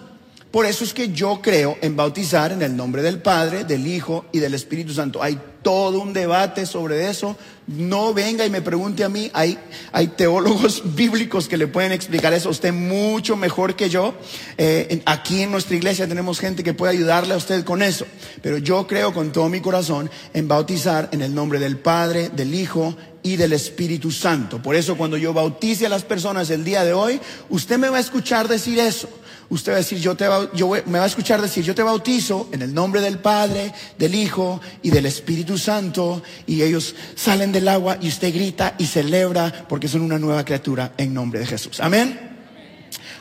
Por 0.51 0.67
eso 0.67 0.83
es 0.83 0.93
que 0.93 1.13
yo 1.13 1.41
creo 1.41 1.79
en 1.81 1.95
bautizar 1.95 2.51
en 2.51 2.63
el 2.63 2.77
nombre 2.77 3.03
del 3.03 3.23
Padre, 3.23 3.63
del 3.63 3.87
Hijo 3.87 4.25
y 4.33 4.41
del 4.41 4.55
Espíritu 4.55 4.93
Santo. 4.93 5.23
Hay 5.23 5.39
todo 5.63 6.01
un 6.01 6.13
debate 6.13 6.67
sobre 6.67 7.09
eso. 7.09 7.37
No 7.69 8.13
venga 8.13 8.45
y 8.45 8.51
me 8.51 8.61
pregunte 8.61 9.05
a 9.05 9.09
mí, 9.09 9.31
hay, 9.33 9.57
hay 9.93 10.09
teólogos 10.09 10.83
bíblicos 10.97 11.47
que 11.47 11.57
le 11.57 11.69
pueden 11.69 11.93
explicar 11.93 12.33
eso 12.33 12.49
a 12.49 12.53
usted 12.53 12.73
mucho 12.73 13.37
mejor 13.37 13.77
que 13.77 13.89
yo. 13.89 14.15
Eh, 14.59 15.03
aquí 15.07 15.43
en 15.43 15.53
nuestra 15.53 15.77
iglesia 15.77 16.09
tenemos 16.09 16.41
gente 16.41 16.65
que 16.65 16.75
puede 16.75 16.95
ayudarle 16.95 17.35
a 17.35 17.37
usted 17.37 17.63
con 17.63 17.81
eso. 17.81 18.07
Pero 18.43 18.59
yo 18.59 18.89
creo 18.89 19.15
con 19.15 19.31
todo 19.31 19.49
mi 19.49 19.61
corazón 19.61 20.11
en 20.35 20.49
bautizar 20.49 21.11
en 21.13 21.23
el 21.23 21.33
nombre 21.33 21.61
del 21.61 21.79
Padre, 21.79 22.29
del 22.29 22.55
Hijo 22.55 22.97
y 23.23 23.37
del 23.37 23.53
Espíritu 23.53 24.11
Santo. 24.11 24.63
Por 24.63 24.77
eso 24.77 24.97
cuando 24.97 25.17
yo 25.17 25.33
bautice 25.33 25.87
a 25.87 25.91
las 25.91 26.05
personas 26.05 26.51
el 26.51 26.65
día 26.65 26.85
de 26.85 26.93
hoy, 26.93 27.21
usted 27.49 27.79
me 27.79 27.89
va 27.89 27.99
a 27.99 28.01
escuchar 28.01 28.49
decir 28.49 28.79
eso 28.79 29.09
usted 29.51 29.73
va 29.73 29.77
a 29.77 29.79
decir, 29.79 29.99
yo 29.99 30.17
te 30.17 30.27
yo 30.55 30.71
me 30.87 30.99
va 30.99 31.05
a 31.05 31.09
escuchar 31.09 31.43
decir, 31.43 31.65
yo 31.65 31.75
te 31.75 31.83
bautizo 31.83 32.49
en 32.53 32.63
el 32.63 32.73
nombre 32.73 33.01
del 33.01 33.19
Padre, 33.19 33.73
del 33.99 34.15
Hijo 34.15 34.61
y 34.83 34.91
del 34.91 35.07
Espíritu 35.07 35.59
Santo, 35.59 36.23
y 36.47 36.63
ellos 36.63 36.95
salen 37.17 37.53
del 37.53 37.69
agua 37.69 37.99
y 38.01 38.09
usted 38.09 38.33
grita 38.33 38.75
y 38.79 38.87
celebra 38.87 39.67
porque 39.69 39.89
son 39.89 40.03
una 40.03 40.19
nueva 40.19 40.45
criatura 40.45 40.93
en 40.97 41.13
nombre 41.13 41.41
de 41.41 41.47
Jesús. 41.47 41.81
Amén. 41.81 42.29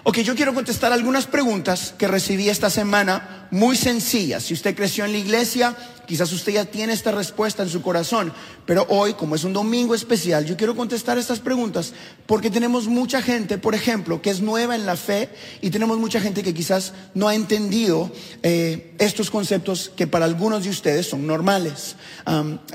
Ok, 0.03 0.19
yo 0.19 0.35
quiero 0.35 0.53
contestar 0.53 0.93
algunas 0.93 1.25
preguntas 1.27 1.93
que 1.97 2.07
recibí 2.07 2.47
esta 2.47 2.69
semana, 2.69 3.47
muy 3.51 3.75
sencillas. 3.75 4.43
Si 4.43 4.53
usted 4.53 4.75
creció 4.75 5.03
en 5.03 5.11
la 5.11 5.17
iglesia, 5.17 5.75
quizás 6.09 6.33
usted 6.33 6.53
ya 6.53 6.65
tiene 6.65 6.93
esta 6.93 7.11
respuesta 7.11 7.61
en 7.61 7.69
su 7.69 7.83
corazón, 7.83 8.33
pero 8.65 8.83
hoy, 8.89 9.13
como 9.13 9.35
es 9.35 9.43
un 9.43 9.53
domingo 9.53 9.93
especial, 9.93 10.43
yo 10.43 10.57
quiero 10.57 10.75
contestar 10.75 11.19
estas 11.19 11.39
preguntas 11.39 11.93
porque 12.25 12.49
tenemos 12.49 12.87
mucha 12.87 13.21
gente, 13.21 13.59
por 13.59 13.75
ejemplo, 13.75 14.19
que 14.19 14.31
es 14.31 14.41
nueva 14.41 14.73
en 14.73 14.87
la 14.87 14.97
fe 14.97 15.29
y 15.61 15.69
tenemos 15.69 15.99
mucha 15.99 16.19
gente 16.19 16.41
que 16.41 16.51
quizás 16.51 16.93
no 17.13 17.27
ha 17.27 17.35
entendido 17.35 18.11
eh, 18.41 18.95
estos 18.97 19.29
conceptos 19.29 19.91
que 19.95 20.07
para 20.07 20.25
algunos 20.25 20.63
de 20.63 20.71
ustedes 20.71 21.07
son 21.07 21.27
normales. 21.27 21.95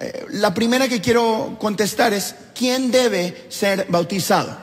Eh, 0.01 0.27
la 0.31 0.55
primera 0.55 0.87
que 0.87 1.01
quiero 1.01 1.57
contestar 1.59 2.13
es, 2.13 2.37
¿quién 2.55 2.93
debe 2.93 3.47
ser 3.49 3.87
bautizado? 3.89 4.57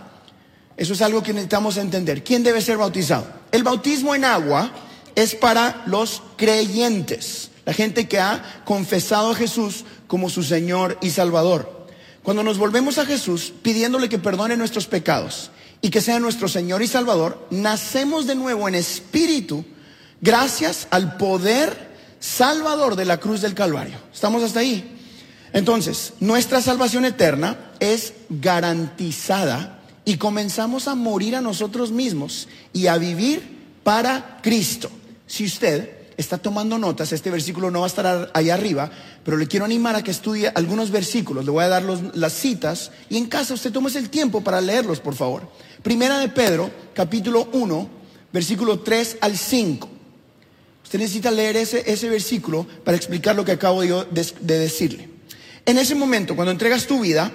Eso 0.78 0.94
es 0.94 1.02
algo 1.02 1.22
que 1.22 1.34
necesitamos 1.34 1.76
entender. 1.76 2.24
¿Quién 2.24 2.42
debe 2.42 2.62
ser 2.62 2.78
bautizado? 2.78 3.28
El 3.52 3.64
bautismo 3.64 4.16
en 4.16 4.24
agua 4.24 4.72
es 5.16 5.36
para 5.36 5.84
los 5.88 6.24
creyentes, 6.38 7.51
la 7.66 7.74
gente 7.74 8.08
que 8.08 8.20
ha 8.20 8.64
confesado 8.66 9.32
a 9.32 9.36
Jesús 9.36 9.86
como 10.08 10.30
su 10.30 10.44
Señor 10.44 10.98
y 11.02 11.12
Salvador. 11.12 11.88
Cuando 12.24 12.44
nos 12.44 12.58
volvemos 12.58 12.98
a 12.98 13.06
Jesús 13.06 13.54
pidiéndole 13.62 14.10
que 14.10 14.20
perdone 14.20 14.58
nuestros 14.58 14.88
pecados 14.88 15.52
y 15.82 15.90
que 15.90 16.02
sea 16.02 16.20
nuestro 16.20 16.48
Señor 16.48 16.82
y 16.82 16.88
Salvador, 16.88 17.48
nacemos 17.50 18.28
de 18.28 18.36
nuevo 18.36 18.68
en 18.68 18.76
espíritu 18.76 19.66
gracias 20.22 20.88
al 20.92 21.18
poder 21.18 21.90
salvador 22.20 22.96
de 22.96 23.06
la 23.06 23.18
cruz 23.18 23.42
del 23.42 23.56
Calvario. 23.56 23.98
¿Estamos 24.14 24.44
hasta 24.44 24.60
ahí? 24.60 25.00
Entonces, 25.54 26.14
nuestra 26.20 26.62
salvación 26.62 27.06
eterna 27.06 27.72
es 27.80 28.14
garantizada 28.30 29.80
y 30.06 30.18
comenzamos 30.18 30.88
a 30.88 30.96
morir 30.96 31.36
a 31.36 31.42
nosotros 31.42 31.92
mismos 31.92 32.48
y 32.72 32.88
a 32.88 32.98
vivir 32.98 33.60
para 33.84 34.40
Cristo. 34.42 34.90
Si 35.28 35.46
usted 35.46 36.01
está 36.22 36.38
tomando 36.38 36.78
notas, 36.78 37.12
este 37.12 37.30
versículo 37.30 37.70
no 37.70 37.80
va 37.80 37.86
a 37.86 37.90
estar 37.90 38.32
ahí 38.34 38.50
arriba, 38.50 38.90
pero 39.26 39.38
le 39.38 39.48
quiero 39.48 39.66
animar 39.66 39.96
a 39.96 40.04
que 40.04 40.12
estudie 40.12 40.52
algunos 40.56 40.92
versículos. 40.92 41.44
Le 41.44 41.52
voy 41.52 41.64
a 41.64 41.68
dar 41.68 41.84
las 41.84 42.34
citas 42.34 42.92
y 43.10 43.18
en 43.18 43.28
casa 43.28 43.54
usted 43.54 43.72
tome 43.72 43.92
el 43.94 44.10
tiempo 44.10 44.42
para 44.42 44.62
leerlos, 44.62 45.00
por 45.00 45.16
favor. 45.16 45.50
Primera 45.84 46.20
de 46.20 46.30
Pedro, 46.30 46.72
capítulo 46.94 47.50
1, 47.52 47.90
versículo 48.32 48.80
3 48.80 49.18
al 49.22 49.38
5. 49.38 49.90
Usted 50.84 51.00
necesita 51.00 51.32
leer 51.32 51.58
ese, 51.58 51.90
ese 51.92 52.10
versículo 52.10 52.66
para 52.84 52.98
explicar 52.98 53.36
lo 53.36 53.44
que 53.44 53.54
acabo 53.54 53.82
de 53.82 54.26
decirle. 54.42 55.10
En 55.66 55.78
ese 55.78 55.96
momento, 55.96 56.36
cuando 56.36 56.52
entregas 56.52 56.88
tu 56.88 57.02
vida, 57.02 57.32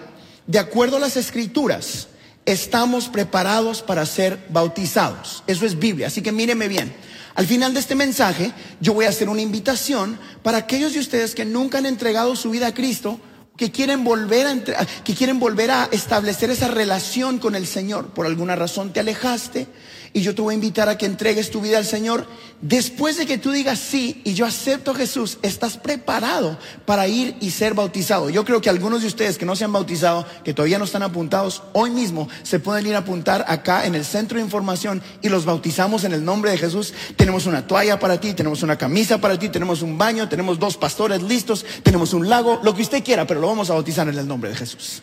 de 0.47 0.59
acuerdo 0.59 0.97
a 0.97 1.01
las 1.01 1.17
escrituras, 1.17 2.09
estamos 2.47 3.09
preparados 3.09 3.83
para 3.83 4.07
ser 4.07 4.47
bautizados. 4.49 5.43
Eso 5.47 5.67
es 5.67 5.79
Biblia, 5.79 6.07
así 6.07 6.23
que 6.23 6.33
míreme 6.33 6.69
bien. 6.69 6.95
Al 7.35 7.47
final 7.47 7.75
de 7.75 7.81
este 7.81 7.95
mensaje, 7.95 8.53
yo 8.81 8.95
voy 8.95 9.05
a 9.05 9.11
hacer 9.11 9.29
una 9.29 9.43
invitación 9.43 10.19
para 10.43 10.59
aquellos 10.59 10.95
de 10.95 11.01
ustedes 11.01 11.35
que 11.35 11.45
nunca 11.45 11.79
han 11.79 11.87
entregado 11.87 12.35
su 12.35 12.51
vida 12.51 12.69
a 12.69 12.75
Cristo, 12.75 13.21
que 13.59 13.71
quieren 13.71 14.05
volver 14.05 14.47
a, 14.47 14.87
que 15.05 15.15
quieren 15.15 15.39
volver 15.39 15.71
a 15.71 15.89
establecer 15.91 16.51
esa 16.51 16.69
relación 16.69 17.39
con 17.39 17.55
el 17.55 17.67
Señor. 17.67 18.15
Por 18.15 18.25
alguna 18.25 18.57
razón 18.57 18.93
te 18.93 19.01
alejaste, 19.01 19.67
y 20.17 20.23
yo 20.23 20.35
te 20.35 20.41
voy 20.41 20.53
a 20.53 20.55
invitar 20.55 20.89
a 20.89 20.97
que 20.97 21.05
entregues 21.05 21.51
tu 21.51 21.61
vida 21.61 21.77
al 21.77 21.85
Señor. 21.85 22.27
Después 22.63 23.19
de 23.19 23.27
que 23.27 23.37
tú 23.37 23.51
digas 23.51 23.79
sí 23.79 24.23
y 24.25 24.33
yo 24.33 24.47
acepto 24.47 24.93
a 24.93 24.95
Jesús, 24.95 25.37
estás 25.43 25.77
preparado 25.77 26.59
para 26.87 27.07
ir 27.07 27.37
y 27.39 27.51
ser 27.51 27.75
bautizado. 27.75 28.31
Yo 28.31 28.43
creo 28.47 28.63
que 28.63 28.71
algunos 28.71 29.03
de 29.03 29.09
ustedes 29.09 29.37
que 29.37 29.45
no 29.45 29.55
se 29.55 29.65
han 29.65 29.75
bautizado, 29.75 30.25
que 30.43 30.55
todavía 30.55 30.79
no 30.79 30.87
están 30.87 31.03
apuntados, 31.03 31.65
hoy 31.75 31.91
mismo 31.91 32.31
se 32.45 32.61
pueden 32.61 32.87
ir 32.87 32.95
a 32.95 33.01
apuntar 33.01 33.45
acá 33.47 33.85
en 33.85 33.95
el 33.95 34.07
centro 34.07 34.39
de 34.39 34.45
información 34.45 35.03
y 35.21 35.29
los 35.29 35.45
bautizamos 35.45 36.03
en 36.05 36.15
el 36.15 36.25
nombre 36.25 36.51
de 36.51 36.57
Jesús. 36.57 36.95
Tenemos 37.17 37.45
una 37.45 37.67
toalla 37.67 37.99
para 37.99 38.19
ti, 38.19 38.33
tenemos 38.33 38.63
una 38.63 38.79
camisa 38.79 39.21
para 39.21 39.39
ti, 39.39 39.51
tenemos 39.51 39.83
un 39.83 39.99
baño, 39.99 40.31
tenemos 40.31 40.59
dos 40.59 40.79
pastores 40.79 41.21
listos, 41.21 41.67
tenemos 41.83 42.15
un 42.15 42.27
lago, 42.27 42.59
lo 42.65 42.75
que 42.75 42.81
usted 42.81 43.05
quiera, 43.05 43.27
pero 43.27 43.43
lo 43.43 43.49
vamos 43.49 43.69
a 43.69 43.75
bautizar 43.75 44.09
en 44.09 44.19
el 44.19 44.27
nombre 44.27 44.49
de 44.49 44.57
Jesús. 44.57 45.03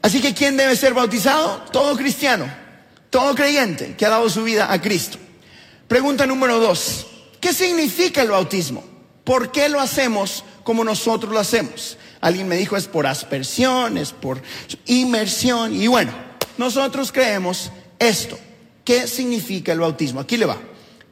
Así 0.00 0.22
que 0.22 0.32
¿quién 0.32 0.56
debe 0.56 0.74
ser 0.74 0.94
bautizado? 0.94 1.64
Todo 1.70 1.98
cristiano. 1.98 2.61
Todo 3.12 3.34
creyente 3.34 3.94
que 3.94 4.06
ha 4.06 4.08
dado 4.08 4.30
su 4.30 4.42
vida 4.42 4.72
a 4.72 4.80
Cristo. 4.80 5.18
Pregunta 5.86 6.26
número 6.26 6.58
dos. 6.58 7.06
¿Qué 7.42 7.52
significa 7.52 8.22
el 8.22 8.30
bautismo? 8.30 8.82
¿Por 9.22 9.52
qué 9.52 9.68
lo 9.68 9.80
hacemos 9.80 10.42
como 10.64 10.82
nosotros 10.82 11.30
lo 11.30 11.38
hacemos? 11.38 11.98
Alguien 12.22 12.48
me 12.48 12.56
dijo 12.56 12.74
es 12.74 12.88
por 12.88 13.06
aspersión, 13.06 13.98
es 13.98 14.12
por 14.12 14.40
inmersión. 14.86 15.78
Y 15.78 15.88
bueno, 15.88 16.10
nosotros 16.56 17.12
creemos 17.12 17.70
esto. 17.98 18.38
¿Qué 18.82 19.06
significa 19.06 19.72
el 19.72 19.80
bautismo? 19.80 20.20
Aquí 20.20 20.38
le 20.38 20.46
va. 20.46 20.56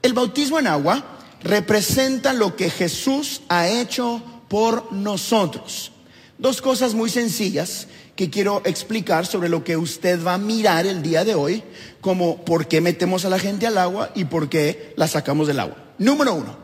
El 0.00 0.14
bautismo 0.14 0.58
en 0.58 0.68
agua 0.68 1.04
representa 1.42 2.32
lo 2.32 2.56
que 2.56 2.70
Jesús 2.70 3.42
ha 3.50 3.68
hecho 3.68 4.22
por 4.48 4.90
nosotros. 4.90 5.92
Dos 6.40 6.62
cosas 6.62 6.94
muy 6.94 7.10
sencillas 7.10 7.86
que 8.16 8.30
quiero 8.30 8.62
explicar 8.64 9.26
sobre 9.26 9.50
lo 9.50 9.62
que 9.62 9.76
usted 9.76 10.24
va 10.24 10.34
a 10.34 10.38
mirar 10.38 10.86
el 10.86 11.02
día 11.02 11.22
de 11.22 11.34
hoy, 11.34 11.62
como 12.00 12.46
por 12.46 12.66
qué 12.66 12.80
metemos 12.80 13.26
a 13.26 13.28
la 13.28 13.38
gente 13.38 13.66
al 13.66 13.76
agua 13.76 14.10
y 14.14 14.24
por 14.24 14.48
qué 14.48 14.94
la 14.96 15.06
sacamos 15.06 15.48
del 15.48 15.60
agua. 15.60 15.76
Número 15.98 16.32
uno, 16.32 16.56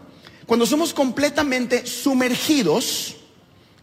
cuando 0.46 0.64
somos 0.64 0.94
completamente 0.94 1.86
sumergidos 1.86 3.16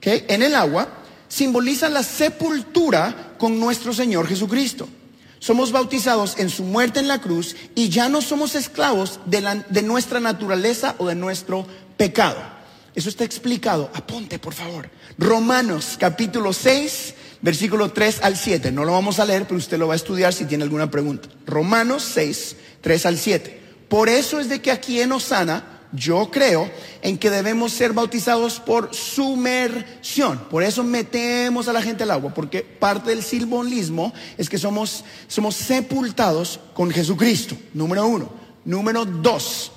en 0.02 0.42
el 0.42 0.56
agua, 0.56 0.88
simboliza 1.28 1.90
la 1.90 2.02
sepultura 2.02 3.36
con 3.38 3.60
nuestro 3.60 3.94
Señor 3.94 4.28
Jesucristo. 4.28 4.90
Somos 5.38 5.72
bautizados 5.72 6.40
en 6.40 6.50
su 6.50 6.64
muerte 6.64 7.02
en 7.02 7.08
la 7.08 7.22
cruz 7.22 7.56
y 7.76 7.90
ya 7.90 8.10
no 8.10 8.24
somos 8.24 8.56
esclavos 8.56 9.20
de, 9.28 9.64
de 9.70 9.82
nuestra 9.84 10.20
naturaleza 10.20 10.96
o 10.98 11.06
de 11.06 11.14
nuestro 11.14 11.68
pecado. 11.98 12.53
Eso 12.96 13.10
está 13.10 13.24
explicado. 13.24 13.90
Apunte, 13.94 14.40
por 14.40 14.54
favor. 14.54 14.90
Romanos 15.18 15.96
capítulo 16.00 16.54
6, 16.54 17.16
versículo 17.42 17.92
3 17.92 18.20
al 18.22 18.38
7. 18.38 18.72
No 18.72 18.86
lo 18.86 18.92
vamos 18.92 19.20
a 19.20 19.26
leer, 19.26 19.46
pero 19.46 19.58
usted 19.58 19.78
lo 19.78 19.88
va 19.88 19.94
a 19.94 19.98
estudiar 19.98 20.34
si 20.34 20.46
tiene 20.46 20.64
alguna 20.64 20.92
pregunta. 20.92 21.28
Romanos 21.46 22.04
6, 22.14 22.56
3 22.82 23.06
al 23.06 23.18
7. 23.18 23.62
Por 23.90 24.10
eso 24.10 24.40
es 24.40 24.50
de 24.50 24.62
que 24.62 24.72
aquí 24.72 25.02
en 25.02 25.12
Osana 25.12 25.74
yo 25.92 26.30
creo 26.32 26.70
en 27.02 27.18
que 27.18 27.30
debemos 27.30 27.72
ser 27.72 27.94
bautizados 27.94 28.60
por 28.60 28.94
sumersión. 28.94 30.40
Por 30.50 30.64
eso 30.64 30.84
metemos 30.84 31.68
a 31.68 31.74
la 31.74 31.82
gente 31.82 32.04
al 32.04 32.12
agua, 32.12 32.34
porque 32.34 32.62
parte 32.62 33.12
del 33.12 33.24
simbolismo 33.24 34.14
es 34.38 34.50
que 34.50 34.58
somos, 34.58 35.04
somos 35.28 35.56
sepultados 35.56 36.60
con 36.74 36.90
Jesucristo. 36.92 37.56
Número 37.74 38.06
uno. 38.08 38.30
Número 38.66 39.06
dos. 39.06 39.72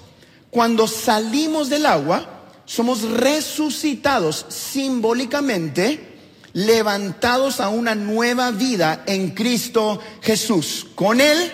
Cuando 0.51 0.87
salimos 0.87 1.69
del 1.69 1.85
agua, 1.85 2.36
somos 2.67 3.03
resucitados 3.03 4.45
simbólicamente 4.49 6.17
levantados 6.53 7.61
a 7.61 7.69
una 7.69 7.95
nueva 7.95 8.51
vida 8.51 9.05
en 9.07 9.31
Cristo 9.31 10.01
Jesús. 10.23 10.87
Con 10.95 11.21
Él 11.21 11.53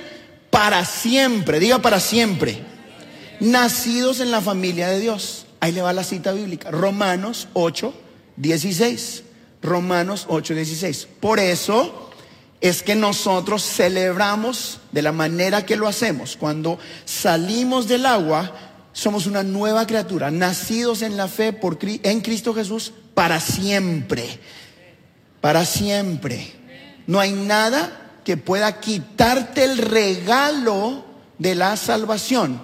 para 0.51 0.85
siempre, 0.85 1.61
diga 1.61 1.81
para 1.81 2.01
siempre. 2.01 2.65
Nacidos 3.41 4.21
en 4.21 4.31
la 4.31 4.41
familia 4.41 4.89
de 4.89 5.01
Dios. 5.01 5.47
Ahí 5.61 5.73
le 5.73 5.83
va 5.83 5.93
la 5.93 6.05
cita 6.05 6.33
bíblica. 6.33 6.71
Romanos 6.71 7.49
8, 7.53 7.93
16. 8.37 9.25
Romanos 9.61 10.27
8, 10.29 10.55
16. 10.55 11.09
Por 11.21 11.39
eso 11.39 12.11
es 12.61 12.85
que 12.85 12.95
nosotros 12.95 13.65
celebramos 13.65 14.79
de 14.93 15.03
la 15.03 15.11
manera 15.11 15.67
que 15.67 15.77
lo 15.77 15.89
hacemos. 15.89 16.37
Cuando 16.37 16.79
salimos 17.05 17.89
del 17.89 18.07
agua, 18.07 18.72
somos 18.93 19.27
una 19.27 19.43
nueva 19.43 19.87
criatura, 19.87 20.31
nacidos 20.31 21.03
en 21.03 21.17
la 21.17 21.29
fe 21.29 21.53
por, 21.53 21.79
en 21.83 22.21
Cristo 22.21 22.55
Jesús 22.55 22.93
para 23.15 23.41
siempre 23.41 24.39
para 25.43 25.67
siempre. 25.67 26.51
No 27.07 27.21
hay 27.21 27.33
nada 27.33 28.21
que 28.25 28.39
pueda 28.39 28.81
quitarte 28.81 29.65
el 29.65 29.77
regalo 29.77 31.05
de 31.37 31.55
la 31.55 31.77
salvación. 31.77 32.63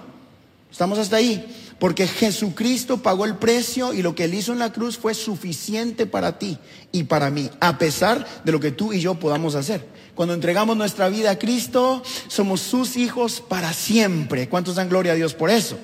¿Estamos 0.71 0.97
hasta 0.97 1.17
ahí? 1.17 1.55
Porque 1.77 2.07
Jesucristo 2.07 3.03
pagó 3.03 3.25
el 3.25 3.35
precio 3.35 3.93
y 3.93 4.01
lo 4.01 4.15
que 4.15 4.23
él 4.23 4.33
hizo 4.33 4.53
en 4.53 4.59
la 4.59 4.71
cruz 4.71 4.97
fue 4.97 5.13
suficiente 5.13 6.05
para 6.05 6.39
ti 6.39 6.57
y 6.91 7.03
para 7.03 7.29
mí, 7.29 7.49
a 7.59 7.77
pesar 7.77 8.25
de 8.43 8.51
lo 8.51 8.59
que 8.59 8.71
tú 8.71 8.93
y 8.93 9.01
yo 9.01 9.15
podamos 9.15 9.55
hacer. 9.55 9.85
Cuando 10.15 10.33
entregamos 10.33 10.75
nuestra 10.75 11.09
vida 11.09 11.31
a 11.31 11.39
Cristo, 11.39 12.01
somos 12.27 12.61
sus 12.61 12.95
hijos 12.95 13.41
para 13.41 13.73
siempre. 13.73 14.47
¿Cuántos 14.49 14.75
dan 14.75 14.89
gloria 14.89 15.13
a 15.13 15.15
Dios 15.15 15.33
por 15.33 15.49
eso? 15.49 15.77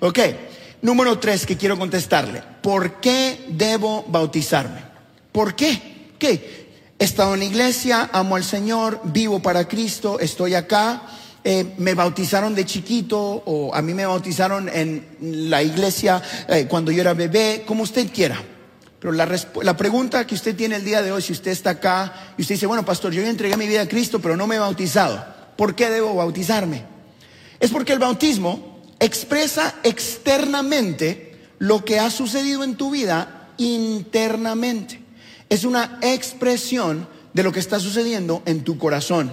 Ok, 0.00 0.18
número 0.82 1.18
tres 1.18 1.46
que 1.46 1.56
quiero 1.56 1.78
contestarle. 1.78 2.42
¿Por 2.62 3.00
qué 3.00 3.46
debo 3.48 4.04
bautizarme? 4.08 4.82
¿Por 5.32 5.54
qué? 5.54 6.12
¿Qué? 6.18 6.68
He 6.98 7.04
estado 7.04 7.34
en 7.34 7.40
la 7.40 7.46
iglesia, 7.46 8.10
amo 8.12 8.36
al 8.36 8.44
Señor, 8.44 9.00
vivo 9.04 9.40
para 9.40 9.68
Cristo, 9.68 10.18
estoy 10.18 10.54
acá 10.54 11.02
eh, 11.50 11.74
me 11.78 11.94
bautizaron 11.94 12.54
de 12.54 12.66
chiquito 12.66 13.18
o 13.18 13.74
a 13.74 13.80
mí 13.80 13.94
me 13.94 14.04
bautizaron 14.04 14.68
en 14.68 15.06
la 15.20 15.62
iglesia 15.62 16.20
eh, 16.48 16.66
cuando 16.68 16.90
yo 16.90 17.00
era 17.00 17.14
bebé, 17.14 17.64
como 17.66 17.84
usted 17.84 18.12
quiera. 18.12 18.36
Pero 18.98 19.12
la, 19.12 19.26
la, 19.62 19.76
pregunta 19.76 20.26
que 20.26 20.34
usted 20.34 20.56
tiene 20.56 20.76
el 20.76 20.84
día 20.84 21.00
de 21.00 21.10
hoy, 21.10 21.22
si 21.22 21.32
usted 21.32 21.52
está 21.52 21.70
acá 21.70 22.34
y 22.36 22.42
usted 22.42 22.56
dice, 22.56 22.66
bueno, 22.66 22.84
pastor, 22.84 23.12
yo 23.12 23.22
entregué 23.22 23.56
mi 23.56 23.68
vida 23.68 23.80
a 23.80 23.88
Cristo, 23.88 24.18
pero 24.20 24.36
no 24.36 24.48
me 24.48 24.56
he 24.56 24.58
bautizado, 24.58 25.24
¿por 25.56 25.74
qué 25.74 25.88
debo 25.88 26.16
bautizarme? 26.16 26.82
Es 27.60 27.70
porque 27.70 27.94
el 27.94 27.98
bautismo 27.98 28.67
expresa 29.00 29.74
externamente 29.82 31.36
lo 31.58 31.84
que 31.84 31.98
ha 31.98 32.10
sucedido 32.10 32.64
en 32.64 32.76
tu 32.76 32.90
vida 32.90 33.50
internamente. 33.58 35.00
Es 35.48 35.64
una 35.64 35.98
expresión 36.02 37.08
de 37.32 37.42
lo 37.42 37.52
que 37.52 37.60
está 37.60 37.80
sucediendo 37.80 38.42
en 38.46 38.64
tu 38.64 38.78
corazón. 38.78 39.30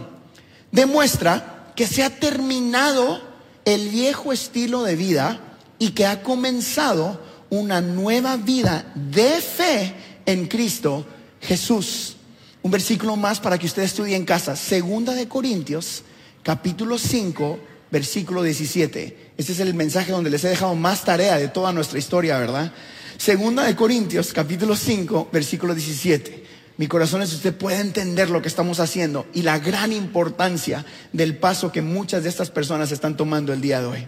Demuestra 0.72 1.72
que 1.76 1.88
se 1.88 2.04
ha 2.04 2.20
terminado 2.20 3.22
el 3.66 3.90
viejo 3.90 4.32
estilo 4.32 4.84
de 4.84 4.96
vida 4.96 5.40
y 5.80 5.92
que 5.92 6.06
ha 6.06 6.24
comenzado 6.24 7.20
una 7.50 7.82
nueva 7.82 8.38
vida 8.38 8.92
de 8.96 9.42
fe 9.42 9.94
en 10.26 10.48
Cristo 10.48 11.06
Jesús. 11.42 12.16
Un 12.62 12.72
versículo 12.72 13.16
más 13.16 13.40
para 13.40 13.58
que 13.58 13.68
usted 13.68 13.84
estudie 13.84 14.16
en 14.16 14.26
casa. 14.26 14.56
Segunda 14.56 15.14
de 15.14 15.28
Corintios, 15.28 16.04
capítulo 16.44 16.98
5, 16.98 17.60
versículo 17.92 18.42
17. 18.42 19.25
Este 19.38 19.51
es 19.51 19.60
el 19.60 19.74
mensaje 19.74 20.13
donde 20.13 20.30
les 20.30 20.44
he 20.46 20.50
dejado 20.50 20.75
más 20.75 21.04
tarea 21.04 21.38
de 21.38 21.50
toda 21.50 21.74
nuestra 21.74 22.00
historia, 22.00 22.38
¿verdad? 22.38 22.72
Segunda 23.18 23.63
de 23.63 23.75
Corintios, 23.75 24.32
capítulo 24.32 24.77
5, 24.77 25.30
versículo 25.32 25.75
17. 25.75 26.46
Mi 26.77 26.88
corazón 26.88 27.22
es 27.22 27.34
usted 27.34 27.54
puede 27.54 27.82
entender 27.82 28.30
lo 28.30 28.42
que 28.42 28.48
estamos 28.48 28.80
haciendo 28.80 29.25
y 29.34 29.42
la 29.42 29.60
gran 29.60 29.92
importancia 29.92 30.86
del 31.12 31.38
paso 31.38 31.72
que 31.72 31.82
muchas 31.82 32.24
de 32.24 32.30
estas 32.30 32.50
personas 32.50 32.94
están 32.94 33.18
tomando 33.18 33.51
el 33.51 33.60
día 33.60 33.82
de 33.82 33.88
hoy. 33.88 34.08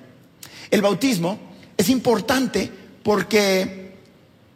El 0.72 0.82
bautismo 0.82 1.38
es 1.76 1.90
importante 1.90 2.72
porque 3.04 3.96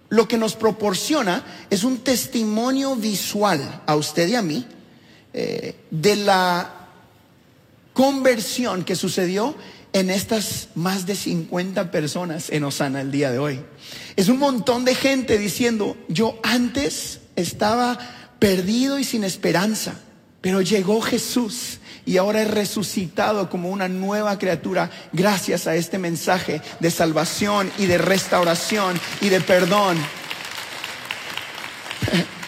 lo 0.07 0.25
que 0.25 0.37
nos 0.37 0.55
proporciona 0.55 1.43
es 1.69 1.83
un 1.83 1.97
testimonio 1.97 2.95
visual 2.95 3.81
a 3.85 3.95
usted 3.97 4.29
y 4.29 4.35
a 4.35 4.41
mí 4.41 4.65
eh, 5.33 5.75
de 5.89 6.15
la 6.15 6.87
conversión 7.93 8.85
que 8.85 8.95
sucedió 8.95 9.55
en 9.93 10.09
estas 10.09 10.69
más 10.75 11.05
de 11.05 11.15
50 11.15 11.91
personas 11.91 12.49
en 12.49 12.63
Osana 12.63 13.01
el 13.01 13.11
día 13.11 13.31
de 13.31 13.39
hoy. 13.39 13.65
Es 14.15 14.29
un 14.29 14.39
montón 14.39 14.85
de 14.85 14.95
gente 14.95 15.37
diciendo, 15.37 15.97
yo 16.07 16.39
antes 16.43 17.19
estaba 17.35 17.99
perdido 18.39 18.99
y 18.99 19.03
sin 19.03 19.23
esperanza, 19.23 19.95
pero 20.41 20.61
llegó 20.61 21.01
Jesús 21.01 21.79
y 22.05 22.17
ahora 22.17 22.41
es 22.41 22.49
resucitado 22.49 23.49
como 23.49 23.69
una 23.69 23.87
nueva 23.87 24.37
criatura 24.39 24.89
gracias 25.13 25.67
a 25.67 25.75
este 25.75 25.97
mensaje 25.97 26.61
de 26.79 26.91
salvación 26.91 27.71
y 27.77 27.85
de 27.85 27.97
restauración 27.97 28.99
y 29.21 29.29
de 29.29 29.41
perdón. 29.41 29.97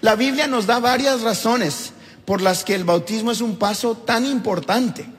La 0.00 0.14
Biblia 0.14 0.46
nos 0.46 0.66
da 0.66 0.78
varias 0.78 1.22
razones 1.22 1.92
por 2.24 2.40
las 2.40 2.62
que 2.62 2.74
el 2.74 2.84
bautismo 2.84 3.32
es 3.32 3.40
un 3.40 3.56
paso 3.56 3.96
tan 3.96 4.24
importante. 4.26 5.17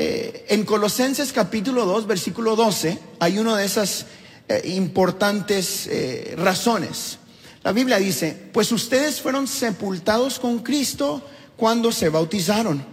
Eh, 0.00 0.46
en 0.50 0.64
Colosenses 0.64 1.32
capítulo 1.32 1.84
2, 1.84 2.06
versículo 2.06 2.54
12, 2.54 3.00
hay 3.18 3.36
una 3.40 3.56
de 3.56 3.64
esas 3.64 4.06
eh, 4.46 4.62
importantes 4.76 5.88
eh, 5.88 6.36
razones. 6.38 7.18
La 7.64 7.72
Biblia 7.72 7.98
dice, 7.98 8.48
pues 8.52 8.70
ustedes 8.70 9.20
fueron 9.20 9.48
sepultados 9.48 10.38
con 10.38 10.60
Cristo 10.60 11.20
cuando 11.56 11.90
se 11.90 12.10
bautizaron 12.10 12.84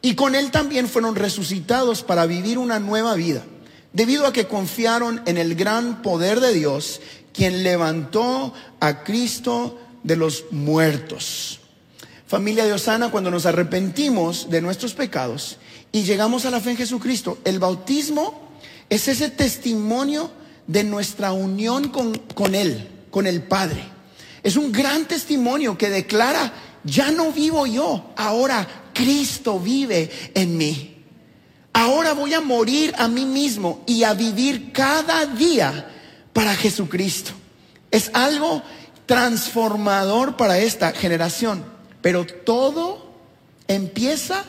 y 0.00 0.14
con 0.14 0.36
Él 0.36 0.52
también 0.52 0.86
fueron 0.86 1.16
resucitados 1.16 2.04
para 2.04 2.26
vivir 2.26 2.58
una 2.58 2.78
nueva 2.78 3.14
vida, 3.14 3.42
debido 3.92 4.24
a 4.24 4.32
que 4.32 4.46
confiaron 4.46 5.22
en 5.26 5.38
el 5.38 5.56
gran 5.56 6.00
poder 6.00 6.38
de 6.38 6.54
Dios, 6.54 7.00
quien 7.32 7.64
levantó 7.64 8.54
a 8.78 9.02
Cristo 9.02 9.80
de 10.04 10.14
los 10.14 10.44
muertos. 10.52 11.58
Familia 12.28 12.64
de 12.64 12.72
Osana, 12.72 13.10
cuando 13.10 13.32
nos 13.32 13.46
arrepentimos 13.46 14.48
de 14.48 14.62
nuestros 14.62 14.94
pecados 14.94 15.58
y 15.92 16.02
llegamos 16.02 16.44
a 16.44 16.50
la 16.50 16.60
fe 16.60 16.70
en 16.70 16.76
Jesucristo, 16.76 17.38
el 17.44 17.58
bautismo 17.58 18.48
es 18.88 19.08
ese 19.08 19.30
testimonio 19.30 20.30
de 20.66 20.84
nuestra 20.84 21.32
unión 21.32 21.88
con, 21.88 22.16
con 22.34 22.54
Él, 22.54 22.88
con 23.10 23.26
el 23.26 23.42
Padre. 23.42 23.84
Es 24.42 24.56
un 24.56 24.72
gran 24.72 25.06
testimonio 25.06 25.76
que 25.76 25.90
declara, 25.90 26.52
ya 26.84 27.10
no 27.10 27.32
vivo 27.32 27.66
yo, 27.66 28.12
ahora 28.16 28.66
Cristo 28.92 29.58
vive 29.58 30.10
en 30.34 30.56
mí. 30.56 30.96
Ahora 31.72 32.14
voy 32.14 32.32
a 32.32 32.40
morir 32.40 32.94
a 32.96 33.06
mí 33.06 33.26
mismo 33.26 33.82
y 33.86 34.04
a 34.04 34.14
vivir 34.14 34.72
cada 34.72 35.26
día 35.26 35.90
para 36.32 36.54
Jesucristo. 36.54 37.32
Es 37.90 38.10
algo 38.14 38.62
transformador 39.04 40.36
para 40.36 40.58
esta 40.58 40.92
generación, 40.92 41.64
pero 42.00 42.26
todo 42.26 43.12
empieza 43.68 44.44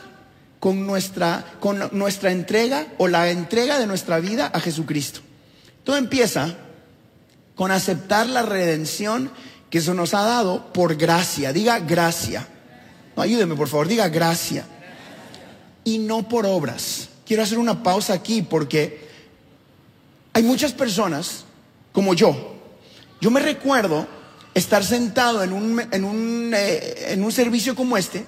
con 0.60 0.86
nuestra, 0.86 1.44
con 1.60 1.88
nuestra 1.92 2.32
entrega 2.32 2.86
o 2.98 3.08
la 3.08 3.30
entrega 3.30 3.78
de 3.78 3.86
nuestra 3.86 4.18
vida 4.20 4.46
a 4.46 4.60
Jesucristo. 4.60 5.20
Todo 5.84 5.96
empieza 5.96 6.56
con 7.54 7.70
aceptar 7.70 8.26
la 8.28 8.42
redención 8.42 9.30
que 9.70 9.78
eso 9.78 9.94
nos 9.94 10.14
ha 10.14 10.22
dado 10.22 10.72
por 10.72 10.96
gracia. 10.96 11.52
Diga 11.52 11.78
gracia. 11.78 12.46
No, 13.16 13.22
ayúdeme, 13.22 13.54
por 13.54 13.68
favor, 13.68 13.88
diga 13.88 14.08
gracia. 14.08 14.64
Y 15.84 15.98
no 15.98 16.28
por 16.28 16.46
obras. 16.46 17.08
Quiero 17.26 17.42
hacer 17.42 17.58
una 17.58 17.82
pausa 17.82 18.14
aquí 18.14 18.42
porque 18.42 19.08
hay 20.32 20.42
muchas 20.42 20.72
personas 20.72 21.44
como 21.92 22.14
yo. 22.14 22.56
Yo 23.20 23.30
me 23.30 23.40
recuerdo 23.40 24.06
estar 24.54 24.84
sentado 24.84 25.42
en 25.42 25.52
un, 25.52 25.80
en 25.90 26.04
un, 26.04 26.52
eh, 26.54 27.12
en 27.12 27.22
un 27.22 27.32
servicio 27.32 27.74
como 27.74 27.96
este 27.96 28.24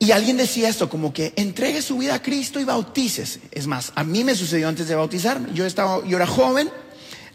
y 0.00 0.10
alguien 0.10 0.36
decía 0.36 0.68
esto, 0.68 0.88
como 0.88 1.12
que 1.12 1.32
entregue 1.36 1.80
su 1.80 1.98
vida 1.98 2.16
a 2.16 2.22
Cristo 2.22 2.58
y 2.58 2.64
bautícese. 2.64 3.40
Es 3.52 3.68
más, 3.68 3.92
a 3.94 4.02
mí 4.02 4.24
me 4.24 4.34
sucedió 4.34 4.66
antes 4.66 4.88
de 4.88 4.96
bautizarme. 4.96 5.50
Yo, 5.54 5.64
estaba, 5.64 6.04
yo 6.04 6.16
era 6.16 6.26
joven 6.26 6.68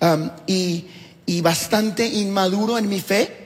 um, 0.01 0.30
y 0.45 0.86
y 1.25 1.41
bastante 1.41 2.06
inmaduro 2.06 2.78
en 2.78 2.88
mi 2.88 2.99
fe. 2.99 3.43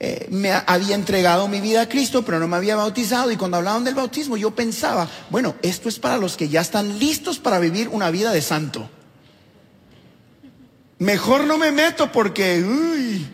Eh, 0.00 0.26
me 0.30 0.50
había 0.50 0.94
entregado 0.94 1.46
mi 1.46 1.60
vida 1.60 1.82
a 1.82 1.88
Cristo, 1.88 2.24
pero 2.24 2.40
no 2.40 2.48
me 2.48 2.56
había 2.56 2.74
bautizado. 2.74 3.30
Y 3.30 3.36
cuando 3.36 3.58
hablaban 3.58 3.84
del 3.84 3.94
bautismo, 3.94 4.36
yo 4.36 4.52
pensaba, 4.52 5.08
bueno, 5.30 5.54
esto 5.62 5.88
es 5.88 5.98
para 5.98 6.16
los 6.16 6.36
que 6.36 6.48
ya 6.48 6.60
están 6.60 6.98
listos 6.98 7.38
para 7.38 7.58
vivir 7.58 7.88
una 7.88 8.10
vida 8.10 8.32
de 8.32 8.42
santo. 8.42 8.88
Mejor 10.98 11.44
no 11.44 11.58
me 11.58 11.70
meto 11.70 12.10
porque, 12.10 12.62
uy, 12.62 13.26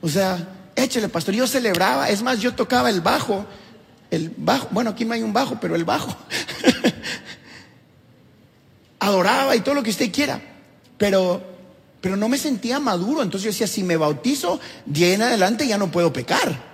o 0.00 0.08
sea, 0.08 0.72
échale, 0.74 1.08
pastor. 1.08 1.34
Yo 1.34 1.46
celebraba, 1.46 2.08
es 2.08 2.22
más, 2.22 2.40
yo 2.40 2.54
tocaba 2.54 2.90
el 2.90 3.00
bajo, 3.00 3.46
el 4.10 4.32
bajo, 4.36 4.68
bueno, 4.70 4.90
aquí 4.90 5.04
no 5.04 5.14
hay 5.14 5.22
un 5.22 5.32
bajo, 5.32 5.58
pero 5.60 5.76
el 5.76 5.84
bajo. 5.84 6.16
Adoraba 9.00 9.56
y 9.56 9.60
todo 9.60 9.74
lo 9.74 9.82
que 9.82 9.90
usted 9.90 10.12
quiera. 10.12 10.40
Pero 10.98 11.50
pero 12.00 12.16
no 12.16 12.28
me 12.28 12.38
sentía 12.38 12.80
maduro. 12.80 13.22
Entonces 13.22 13.44
yo 13.44 13.50
decía, 13.50 13.66
si 13.66 13.82
me 13.82 13.96
bautizo, 13.96 14.60
de 14.86 15.14
en 15.14 15.22
adelante 15.22 15.66
ya 15.66 15.78
no 15.78 15.90
puedo 15.90 16.12
pecar. 16.12 16.70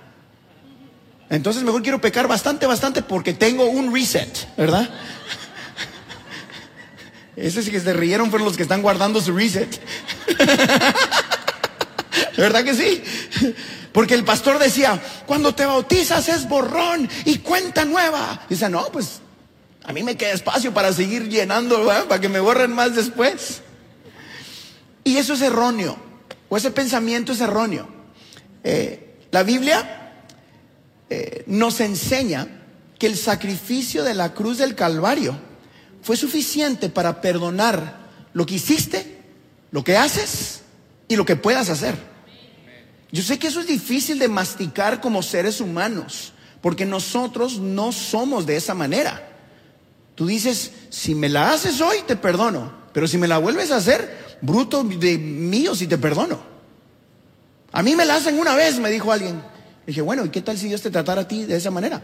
Entonces 1.29 1.63
mejor 1.63 1.83
quiero 1.83 1.99
pecar 1.99 2.27
bastante, 2.27 2.65
bastante 2.65 3.01
porque 3.01 3.33
tengo 3.33 3.65
un 3.65 3.93
reset, 3.93 4.55
¿verdad? 4.55 4.89
Esos 7.35 7.69
que 7.69 7.79
se 7.79 7.93
rieron 7.93 8.29
fueron 8.29 8.47
los 8.47 8.55
que 8.55 8.63
están 8.63 8.81
guardando 8.81 9.21
su 9.21 9.35
reset. 9.35 9.79
¿Verdad 12.37 12.63
que 12.63 12.73
sí? 12.73 13.03
Porque 13.97 14.13
el 14.13 14.23
pastor 14.23 14.59
decía, 14.59 15.01
cuando 15.25 15.55
te 15.55 15.65
bautizas 15.65 16.29
es 16.29 16.47
borrón 16.47 17.09
y 17.25 17.39
cuenta 17.39 17.83
nueva. 17.83 18.45
dice, 18.47 18.69
no, 18.69 18.85
pues 18.91 19.21
a 19.85 19.91
mí 19.91 20.03
me 20.03 20.15
queda 20.15 20.33
espacio 20.33 20.71
para 20.71 20.93
seguir 20.93 21.27
llenando, 21.27 21.83
para 22.07 22.21
que 22.21 22.29
me 22.29 22.39
borren 22.39 22.73
más 22.73 22.95
después. 22.95 23.63
Y 25.03 25.17
eso 25.17 25.33
es 25.33 25.41
erróneo, 25.41 25.97
o 26.47 26.57
ese 26.57 26.69
pensamiento 26.69 27.31
es 27.31 27.41
erróneo. 27.41 27.87
Eh, 28.63 29.15
la 29.31 29.41
Biblia 29.41 30.13
eh, 31.09 31.43
nos 31.47 31.79
enseña 31.79 32.47
que 32.99 33.07
el 33.07 33.17
sacrificio 33.17 34.03
de 34.03 34.13
la 34.13 34.35
cruz 34.35 34.59
del 34.59 34.75
Calvario 34.75 35.35
fue 36.03 36.17
suficiente 36.17 36.89
para 36.89 37.19
perdonar 37.19 37.97
lo 38.33 38.45
que 38.45 38.53
hiciste, 38.53 39.23
lo 39.71 39.83
que 39.83 39.97
haces 39.97 40.61
y 41.07 41.15
lo 41.15 41.25
que 41.25 41.35
puedas 41.35 41.71
hacer. 41.71 42.16
Yo 43.11 43.23
sé 43.23 43.39
que 43.39 43.47
eso 43.47 43.61
es 43.61 43.67
difícil 43.67 44.19
de 44.19 44.27
masticar 44.27 44.99
como 44.99 45.23
seres 45.23 45.61
humanos, 45.61 46.33
porque 46.61 46.85
nosotros 46.85 47.59
no 47.59 47.91
somos 47.91 48.45
de 48.45 48.57
esa 48.57 48.73
manera. 48.73 49.29
Tú 50.15 50.27
dices, 50.27 50.71
si 50.89 51.15
me 51.15 51.29
la 51.29 51.51
haces 51.51 51.79
hoy, 51.79 51.97
te 52.05 52.15
perdono, 52.15 52.73
pero 52.91 53.07
si 53.07 53.17
me 53.17 53.27
la 53.27 53.37
vuelves 53.37 53.71
a 53.71 53.77
hacer, 53.77 54.37
bruto 54.41 54.83
de 54.83 55.17
mío, 55.17 55.75
si 55.75 55.87
te 55.87 55.97
perdono. 55.97 56.39
A 57.71 57.83
mí 57.83 57.95
me 57.95 58.05
la 58.05 58.15
hacen 58.15 58.39
una 58.39 58.55
vez, 58.55 58.79
me 58.79 58.89
dijo 58.89 59.11
alguien. 59.11 59.41
dije, 59.85 60.01
bueno, 60.01 60.25
¿y 60.25 60.29
qué 60.29 60.41
tal 60.41 60.57
si 60.57 60.67
Dios 60.67 60.81
te 60.81 60.89
tratara 60.89 61.21
a 61.21 61.27
ti 61.27 61.45
de 61.45 61.55
esa 61.55 61.71
manera? 61.71 62.03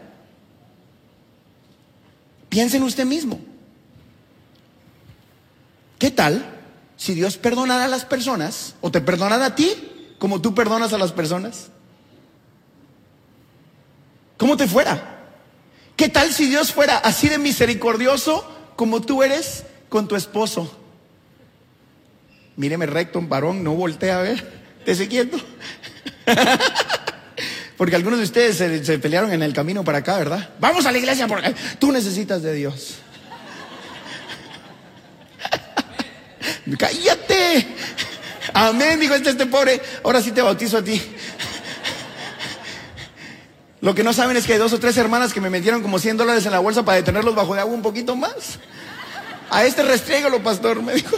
Piensa 2.47 2.77
en 2.77 2.83
usted 2.83 3.05
mismo. 3.05 3.39
¿Qué 5.97 6.11
tal 6.11 6.45
si 6.95 7.13
Dios 7.13 7.37
perdonara 7.37 7.85
a 7.85 7.87
las 7.87 8.05
personas 8.05 8.75
o 8.81 8.91
te 8.91 9.01
perdonara 9.01 9.47
a 9.47 9.55
ti 9.55 9.92
como 10.23 10.39
tú 10.39 10.55
perdonas 10.55 10.93
a 10.93 10.97
las 10.97 11.11
personas? 11.11 11.67
¿Cómo 14.37 14.55
te 14.55 14.69
fuera? 14.69 15.19
¿Qué 15.97 16.07
tal 16.07 16.31
si 16.31 16.47
Dios 16.47 16.71
fuera 16.71 16.97
así 16.99 17.27
de 17.27 17.37
misericordioso 17.37 18.49
como 18.77 19.01
tú 19.01 19.21
eres 19.21 19.65
con 19.89 20.07
tu 20.07 20.15
esposo? 20.15 20.79
Míreme 22.55 22.85
recto, 22.85 23.19
un 23.19 23.27
varón, 23.27 23.65
no 23.65 23.73
voltea 23.73 24.19
a 24.19 24.21
ver, 24.21 24.63
te 24.85 25.09
quieto. 25.09 25.37
Porque 27.77 27.97
algunos 27.97 28.19
de 28.19 28.23
ustedes 28.23 28.85
se, 28.85 28.99
pelearon 28.99 29.33
en 29.33 29.43
el 29.43 29.51
camino 29.51 29.83
para 29.83 29.97
acá, 29.97 30.17
¿verdad? 30.19 30.51
Vamos 30.57 30.85
a 30.85 30.93
la 30.93 30.99
iglesia 30.99 31.27
porque 31.27 31.53
tú 31.79 31.91
necesitas 31.91 32.41
de 32.41 32.53
Dios. 32.53 32.99
Cállate. 36.79 37.67
Amén, 38.53 38.99
dijo 38.99 39.15
este, 39.15 39.31
este 39.31 39.45
pobre. 39.45 39.81
Ahora 40.03 40.21
sí 40.21 40.31
te 40.31 40.41
bautizo 40.41 40.77
a 40.77 40.83
ti. 40.83 41.01
Lo 43.81 43.93
que 43.93 44.03
no 44.03 44.13
saben 44.13 44.37
es 44.37 44.45
que 44.45 44.53
hay 44.53 44.59
dos 44.59 44.71
o 44.71 44.79
tres 44.79 44.95
hermanas 44.95 45.33
que 45.33 45.41
me 45.41 45.49
metieron 45.49 45.81
como 45.81 45.99
100 45.99 46.15
dólares 46.17 46.45
en 46.45 46.53
la 46.53 46.59
bolsa 46.59 46.85
para 46.85 46.95
detenerlos 46.97 47.35
bajo 47.35 47.53
de 47.53 47.61
agua 47.61 47.73
un 47.73 47.81
poquito 47.81 48.15
más. 48.15 48.59
A 49.49 49.65
este 49.65 49.83
restriégalo, 49.83 50.41
pastor, 50.41 50.81
me 50.81 50.93
dijo. 50.93 51.17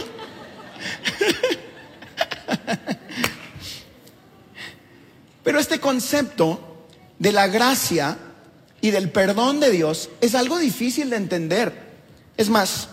Pero 5.44 5.60
este 5.60 5.78
concepto 5.78 6.88
de 7.20 7.30
la 7.30 7.46
gracia 7.46 8.18
y 8.80 8.90
del 8.90 9.10
perdón 9.10 9.60
de 9.60 9.70
Dios 9.70 10.10
es 10.20 10.34
algo 10.34 10.58
difícil 10.58 11.08
de 11.10 11.16
entender. 11.16 11.86
Es 12.36 12.48
más, 12.48 12.88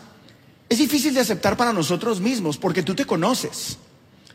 es 0.70 0.78
difícil 0.78 1.16
de 1.16 1.22
aceptar 1.22 1.58
para 1.58 1.74
nosotros 1.74 2.22
mismos 2.22 2.60
porque 2.60 2.84
tú 2.84 2.94
te 2.94 3.06
conoces. 3.06 3.80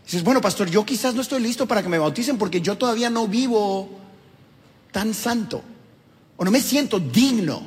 Dices, 0.08 0.24
bueno, 0.24 0.40
pastor, 0.40 0.70
yo 0.70 0.86
quizás 0.86 1.14
no 1.14 1.20
estoy 1.20 1.42
listo 1.42 1.66
para 1.66 1.82
que 1.82 1.90
me 1.90 1.98
bauticen 1.98 2.38
porque 2.38 2.62
yo 2.62 2.78
todavía 2.78 3.10
no 3.10 3.28
vivo 3.28 3.90
tan 4.90 5.12
santo. 5.12 5.62
O 6.38 6.46
no 6.46 6.50
me 6.50 6.62
siento 6.62 6.98
digno. 6.98 7.60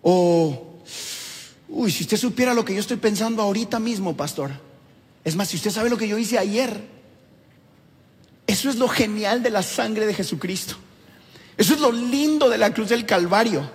O, 0.00 0.80
uy, 1.68 1.92
si 1.92 2.04
usted 2.04 2.16
supiera 2.16 2.54
lo 2.54 2.64
que 2.64 2.72
yo 2.72 2.80
estoy 2.80 2.96
pensando 2.96 3.42
ahorita 3.42 3.78
mismo, 3.78 4.16
pastor. 4.16 4.50
Es 5.24 5.36
más, 5.36 5.48
si 5.48 5.58
usted 5.58 5.70
sabe 5.70 5.90
lo 5.90 5.98
que 5.98 6.08
yo 6.08 6.16
hice 6.16 6.38
ayer, 6.38 6.88
eso 8.46 8.70
es 8.70 8.76
lo 8.76 8.88
genial 8.88 9.42
de 9.42 9.50
la 9.50 9.62
sangre 9.62 10.06
de 10.06 10.14
Jesucristo. 10.14 10.76
Eso 11.58 11.74
es 11.74 11.80
lo 11.80 11.92
lindo 11.92 12.48
de 12.48 12.56
la 12.56 12.72
cruz 12.72 12.88
del 12.88 13.04
Calvario. 13.04 13.70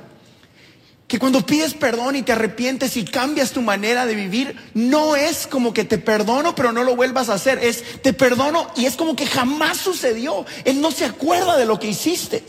Que 1.12 1.20
cuando 1.20 1.46
pides 1.46 1.74
perdón 1.74 2.16
y 2.16 2.22
te 2.22 2.32
arrepientes 2.32 2.96
y 2.96 3.04
cambias 3.04 3.52
tu 3.52 3.62
manera 3.62 4.06
de 4.06 4.16
vivir, 4.16 4.56
no 4.74 5.18
es 5.18 5.46
como 5.46 5.74
que 5.74 5.84
te 5.84 5.98
perdono 5.98 6.56
pero 6.56 6.72
no 6.72 6.86
lo 6.86 6.96
vuelvas 6.96 7.28
a 7.28 7.34
hacer. 7.34 7.60
Es 7.62 8.02
te 8.02 8.14
perdono 8.14 8.72
y 8.78 8.86
es 8.86 8.96
como 8.96 9.14
que 9.14 9.28
jamás 9.28 9.76
sucedió. 9.76 10.46
Él 10.64 10.80
no 10.80 10.90
se 10.90 11.04
acuerda 11.04 11.58
de 11.58 11.66
lo 11.66 11.78
que 11.82 11.90
hiciste. 11.90 12.46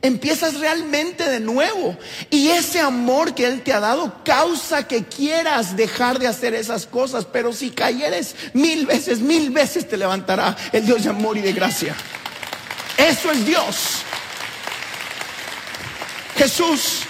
Empiezas 0.00 0.58
realmente 0.60 1.28
de 1.28 1.40
nuevo. 1.40 1.94
Y 2.30 2.48
ese 2.48 2.80
amor 2.80 3.34
que 3.34 3.44
Él 3.44 3.60
te 3.60 3.74
ha 3.74 3.80
dado 3.80 4.24
causa 4.24 4.88
que 4.88 5.04
quieras 5.04 5.76
dejar 5.76 6.18
de 6.18 6.26
hacer 6.26 6.54
esas 6.54 6.86
cosas. 6.86 7.26
Pero 7.26 7.52
si 7.52 7.68
cayeres 7.68 8.34
mil 8.54 8.86
veces, 8.86 9.20
mil 9.20 9.50
veces 9.50 9.86
te 9.86 9.98
levantará 9.98 10.56
el 10.72 10.86
Dios 10.86 11.04
de 11.04 11.10
amor 11.10 11.36
y 11.36 11.42
de 11.42 11.52
gracia. 11.52 11.94
Eso 12.96 13.30
es 13.30 13.44
Dios. 13.44 13.76
Jesús. 16.38 17.05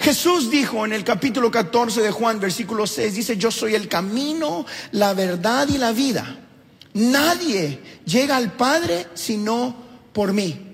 Jesús 0.00 0.50
dijo 0.50 0.86
en 0.86 0.94
el 0.94 1.04
capítulo 1.04 1.50
14 1.50 2.00
de 2.00 2.10
Juan, 2.10 2.40
versículo 2.40 2.86
6, 2.86 3.14
dice, 3.14 3.36
yo 3.36 3.50
soy 3.50 3.74
el 3.74 3.86
camino, 3.86 4.64
la 4.92 5.12
verdad 5.12 5.68
y 5.68 5.76
la 5.76 5.92
vida. 5.92 6.38
Nadie 6.94 7.80
llega 8.06 8.36
al 8.36 8.52
Padre 8.52 9.08
sino 9.14 9.76
por 10.14 10.32
mí. 10.32 10.68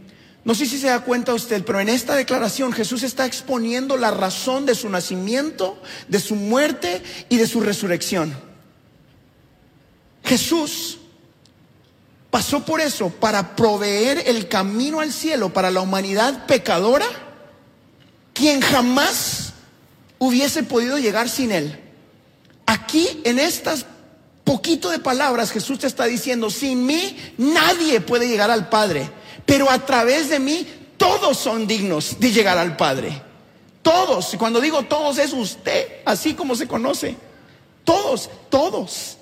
No 0.44 0.54
sé 0.54 0.64
si 0.64 0.78
se 0.78 0.86
da 0.86 1.00
cuenta 1.00 1.34
usted, 1.34 1.64
pero 1.64 1.80
en 1.80 1.88
esta 1.88 2.14
declaración 2.14 2.72
Jesús 2.72 3.02
está 3.02 3.26
exponiendo 3.26 3.96
la 3.96 4.12
razón 4.12 4.64
de 4.64 4.76
su 4.76 4.88
nacimiento, 4.88 5.82
de 6.06 6.20
su 6.20 6.36
muerte 6.36 7.02
y 7.28 7.36
de 7.36 7.48
su 7.48 7.60
resurrección. 7.60 8.32
Jesús 10.22 10.98
pasó 12.30 12.64
por 12.64 12.80
eso 12.80 13.10
para 13.10 13.56
proveer 13.56 14.22
el 14.26 14.46
camino 14.46 15.00
al 15.00 15.12
cielo 15.12 15.52
para 15.52 15.72
la 15.72 15.80
humanidad 15.80 16.46
pecadora, 16.46 17.25
quien 18.36 18.60
jamás 18.60 19.52
hubiese 20.18 20.62
podido 20.62 20.98
llegar 20.98 21.28
sin 21.28 21.52
él. 21.52 21.80
Aquí 22.66 23.20
en 23.24 23.38
estas 23.38 23.86
poquito 24.44 24.90
de 24.90 24.98
palabras 24.98 25.50
Jesús 25.50 25.80
te 25.80 25.86
está 25.86 26.04
diciendo, 26.04 26.50
sin 26.50 26.86
mí 26.86 27.16
nadie 27.38 28.00
puede 28.00 28.28
llegar 28.28 28.50
al 28.50 28.68
Padre 28.68 29.10
pero 29.46 29.70
a 29.70 29.78
través 29.78 30.28
de 30.28 30.40
mí 30.40 30.66
todos 30.96 31.38
son 31.38 31.66
dignos 31.66 32.18
de 32.18 32.32
llegar 32.32 32.58
al 32.58 32.76
Padre. 32.76 33.22
Todos, 33.80 34.34
y 34.34 34.36
cuando 34.36 34.60
digo 34.60 34.82
todos 34.82 35.18
es 35.18 35.32
usted, 35.32 36.00
así 36.04 36.34
como 36.34 36.56
se 36.56 36.66
conoce. 36.66 37.16
Todos, 37.84 38.28
todos, 38.50 39.16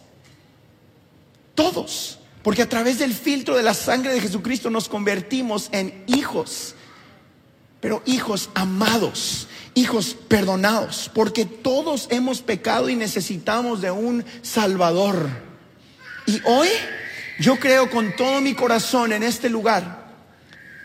todos. 1.55 2.19
Porque 2.43 2.63
a 2.63 2.69
través 2.69 2.99
del 2.99 3.13
filtro 3.13 3.55
de 3.57 3.63
la 3.63 3.75
sangre 3.75 4.15
de 4.15 4.21
Jesucristo 4.21 4.71
nos 4.71 4.89
convertimos 4.89 5.69
en 5.73 6.05
hijos, 6.07 6.75
pero 7.85 8.03
hijos 8.07 8.49
amados, 8.55 9.47
hijos 9.75 10.17
perdonados, 10.27 11.11
porque 11.13 11.45
todos 11.45 12.07
hemos 12.09 12.41
pecado 12.41 12.89
y 12.89 12.97
necesitamos 12.97 13.83
de 13.83 13.91
un 13.91 14.25
Salvador. 14.41 15.29
Y 16.25 16.41
hoy 16.47 16.69
yo 17.39 17.61
creo 17.61 17.91
con 17.91 18.17
todo 18.17 18.41
mi 18.41 18.55
corazón 18.55 19.13
en 19.13 19.23
este 19.23 19.51
lugar 19.51 20.15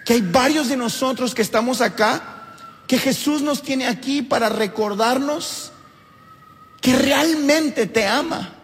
que 0.06 0.12
hay 0.12 0.22
varios 0.22 0.68
de 0.68 0.76
nosotros 0.76 1.34
que 1.34 1.42
estamos 1.42 1.80
acá, 1.80 2.58
que 2.86 2.98
Jesús 3.00 3.42
nos 3.44 3.64
tiene 3.64 3.88
aquí 3.88 4.22
para 4.22 4.50
recordarnos 4.50 5.72
que 6.82 6.98
realmente 6.98 7.86
te 7.86 8.06
ama. 8.06 8.56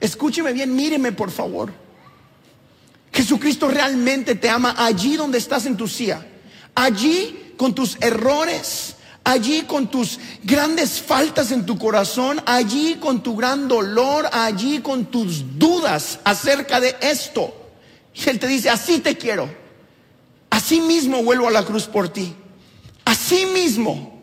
Escúcheme 0.00 0.54
bien, 0.54 0.74
míreme 0.74 1.12
por 1.12 1.30
favor. 1.30 1.70
Jesucristo 3.12 3.68
realmente 3.68 4.36
te 4.36 4.48
ama 4.48 4.74
allí 4.78 5.16
donde 5.16 5.36
estás 5.36 5.66
en 5.66 5.76
tu 5.76 5.86
silla, 5.86 6.26
allí 6.74 7.44
con 7.58 7.74
tus 7.74 7.98
errores, 8.00 8.94
allí 9.24 9.62
con 9.62 9.90
tus 9.90 10.18
grandes 10.42 11.02
faltas 11.02 11.52
en 11.52 11.66
tu 11.66 11.76
corazón, 11.76 12.40
allí 12.46 12.94
con 12.94 13.22
tu 13.22 13.36
gran 13.36 13.68
dolor, 13.68 14.30
allí 14.32 14.78
con 14.78 15.04
tus 15.06 15.58
dudas 15.58 16.20
acerca 16.24 16.80
de 16.80 16.96
esto. 17.02 17.54
Y 18.14 18.30
Él 18.30 18.38
te 18.38 18.46
dice, 18.46 18.70
así 18.70 19.00
te 19.00 19.18
quiero. 19.18 19.50
Así 20.48 20.80
mismo 20.80 21.22
vuelvo 21.22 21.48
a 21.48 21.50
la 21.50 21.64
cruz 21.64 21.84
por 21.84 22.08
ti. 22.08 22.34
Así 23.04 23.44
mismo. 23.44 24.22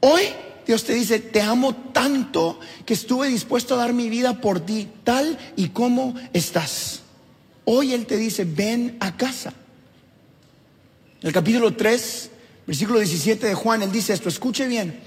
Hoy 0.00 0.22
Dios 0.66 0.84
te 0.84 0.94
dice, 0.94 1.18
te 1.20 1.40
amo 1.40 1.74
tanto 1.92 2.58
que 2.84 2.94
estuve 2.94 3.28
dispuesto 3.28 3.74
a 3.74 3.78
dar 3.78 3.92
mi 3.92 4.08
vida 4.08 4.40
por 4.40 4.60
ti, 4.60 4.88
tal 5.04 5.38
y 5.54 5.68
como 5.68 6.14
estás. 6.32 7.02
Hoy 7.64 7.92
Él 7.92 8.06
te 8.06 8.16
dice, 8.16 8.44
ven 8.44 8.96
a 9.00 9.16
casa. 9.16 9.52
En 11.22 11.28
el 11.28 11.32
capítulo 11.32 11.72
3, 11.74 12.30
versículo 12.66 12.98
17 12.98 13.46
de 13.46 13.54
Juan, 13.54 13.82
Él 13.82 13.92
dice 13.92 14.12
esto, 14.12 14.28
escuche 14.28 14.66
bien. 14.66 15.00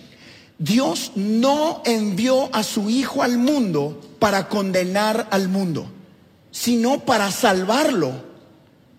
Dios 0.57 1.11
no 1.15 1.81
envió 1.83 2.49
a 2.55 2.63
su 2.63 2.89
Hijo 2.89 3.21
al 3.21 3.37
mundo 3.37 3.99
para 4.17 4.47
condenar 4.47 5.27
al 5.31 5.49
mundo, 5.49 5.91
sino 6.51 7.01
para 7.01 7.31
salvarlo 7.31 8.23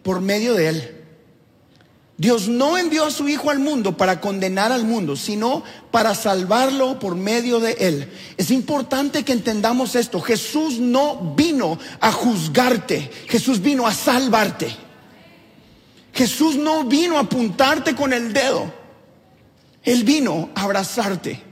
por 0.02 0.20
medio 0.20 0.52
de 0.52 0.68
Él. 0.68 0.92
Dios 2.18 2.48
no 2.48 2.76
envió 2.76 3.07
a 3.07 3.11
su 3.11 3.26
Hijo 3.31 3.48
al 3.48 3.61
mundo 3.61 3.96
para 3.96 4.20
condenar 4.20 4.70
al 4.70 4.85
mundo, 4.85 5.16
sino 5.16 5.62
para 5.90 6.14
salvarlo 6.14 6.98
por 6.98 7.14
medio 7.14 7.61
de 7.61 7.72
Él. 7.81 8.12
Es 8.37 8.50
importante 8.50 9.22
que 9.22 9.33
entendamos 9.33 9.94
esto. 9.94 10.20
Jesús 10.20 10.79
no 10.81 11.35
vino 11.35 11.79
a 11.98 12.12
juzgarte, 12.12 13.11
Jesús 13.26 13.62
vino 13.62 13.87
a 13.87 13.94
salvarte. 13.94 14.86
Jesús 16.16 16.57
no 16.57 16.85
vino 16.85 17.18
a 17.18 17.22
apuntarte 17.22 17.94
con 17.94 18.14
el 18.14 18.33
dedo, 18.33 18.72
Él 19.83 20.02
vino 20.02 20.48
a 20.55 20.62
abrazarte. 20.62 21.42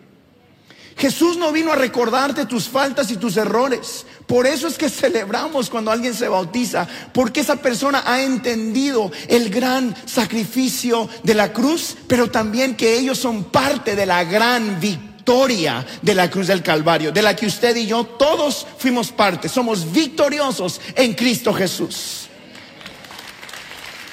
Jesús 0.96 1.36
no 1.36 1.52
vino 1.52 1.72
a 1.72 1.76
recordarte 1.76 2.46
tus 2.46 2.68
faltas 2.68 3.10
y 3.10 3.16
tus 3.16 3.36
errores. 3.36 4.06
Por 4.26 4.46
eso 4.46 4.68
es 4.68 4.78
que 4.78 4.88
celebramos 4.88 5.68
cuando 5.68 5.90
alguien 5.90 6.14
se 6.14 6.28
bautiza, 6.28 6.86
porque 7.12 7.40
esa 7.40 7.56
persona 7.56 8.04
ha 8.06 8.22
entendido 8.22 9.10
el 9.28 9.50
gran 9.50 9.94
sacrificio 10.06 11.10
de 11.24 11.34
la 11.34 11.52
cruz, 11.52 11.96
pero 12.06 12.30
también 12.30 12.74
que 12.74 12.96
ellos 12.96 13.18
son 13.18 13.44
parte 13.44 13.96
de 13.96 14.06
la 14.06 14.24
gran 14.24 14.80
victoria 14.80 15.84
de 16.00 16.14
la 16.14 16.30
cruz 16.30 16.46
del 16.46 16.62
Calvario, 16.62 17.12
de 17.12 17.22
la 17.22 17.36
que 17.36 17.46
usted 17.46 17.76
y 17.76 17.86
yo 17.86 18.04
todos 18.04 18.66
fuimos 18.78 19.10
parte. 19.10 19.48
Somos 19.50 19.92
victoriosos 19.92 20.80
en 20.94 21.12
Cristo 21.12 21.52
Jesús. 21.52 22.23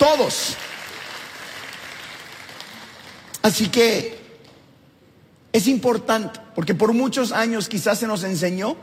Todos. 0.01 0.55
Así 3.43 3.67
que 3.67 4.19
es 5.53 5.67
importante, 5.67 6.39
porque 6.55 6.73
por 6.73 6.91
muchos 6.91 7.31
años 7.31 7.69
quizás 7.69 7.99
se 7.99 8.07
nos 8.07 8.23
enseñó 8.23 8.77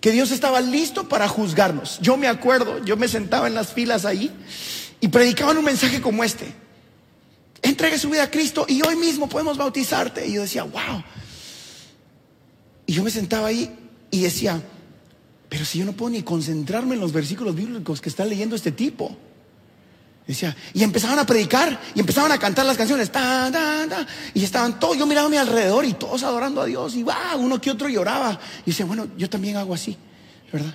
que 0.00 0.10
Dios 0.10 0.30
estaba 0.30 0.62
listo 0.62 1.06
para 1.06 1.28
juzgarnos. 1.28 1.98
Yo 2.00 2.16
me 2.16 2.28
acuerdo, 2.28 2.82
yo 2.82 2.96
me 2.96 3.08
sentaba 3.08 3.46
en 3.46 3.52
las 3.52 3.74
filas 3.74 4.06
ahí 4.06 4.34
y 5.02 5.08
predicaban 5.08 5.58
un 5.58 5.66
mensaje 5.66 6.00
como 6.00 6.24
este. 6.24 6.46
Entregue 7.60 7.98
su 7.98 8.08
vida 8.08 8.22
a 8.22 8.30
Cristo 8.30 8.64
y 8.66 8.80
hoy 8.80 8.96
mismo 8.96 9.28
podemos 9.28 9.58
bautizarte. 9.58 10.26
Y 10.26 10.32
yo 10.32 10.40
decía, 10.40 10.62
wow. 10.62 11.04
Y 12.86 12.94
yo 12.94 13.04
me 13.04 13.10
sentaba 13.10 13.48
ahí 13.48 13.70
y 14.10 14.22
decía, 14.22 14.62
pero 15.50 15.66
si 15.66 15.80
yo 15.80 15.84
no 15.84 15.92
puedo 15.92 16.08
ni 16.08 16.22
concentrarme 16.22 16.94
en 16.94 17.02
los 17.02 17.12
versículos 17.12 17.54
bíblicos 17.54 18.00
que 18.00 18.08
está 18.08 18.24
leyendo 18.24 18.56
este 18.56 18.72
tipo. 18.72 19.14
Decía, 20.28 20.54
y 20.74 20.82
empezaban 20.82 21.18
a 21.18 21.24
predicar 21.24 21.80
y 21.94 22.00
empezaban 22.00 22.30
a 22.30 22.38
cantar 22.38 22.66
las 22.66 22.76
canciones. 22.76 23.10
y 24.34 24.44
estaban 24.44 24.78
todos, 24.78 24.98
yo 24.98 25.06
miraba 25.06 25.26
a 25.26 25.30
mi 25.30 25.38
alrededor 25.38 25.86
y 25.86 25.94
todos 25.94 26.22
adorando 26.22 26.60
a 26.60 26.66
Dios. 26.66 26.94
Y 26.96 27.02
va, 27.02 27.34
uno 27.34 27.58
que 27.58 27.70
otro 27.70 27.88
lloraba. 27.88 28.38
Y 28.66 28.70
decía, 28.70 28.84
bueno, 28.84 29.08
yo 29.16 29.30
también 29.30 29.56
hago 29.56 29.72
así, 29.72 29.96
¿verdad? 30.52 30.74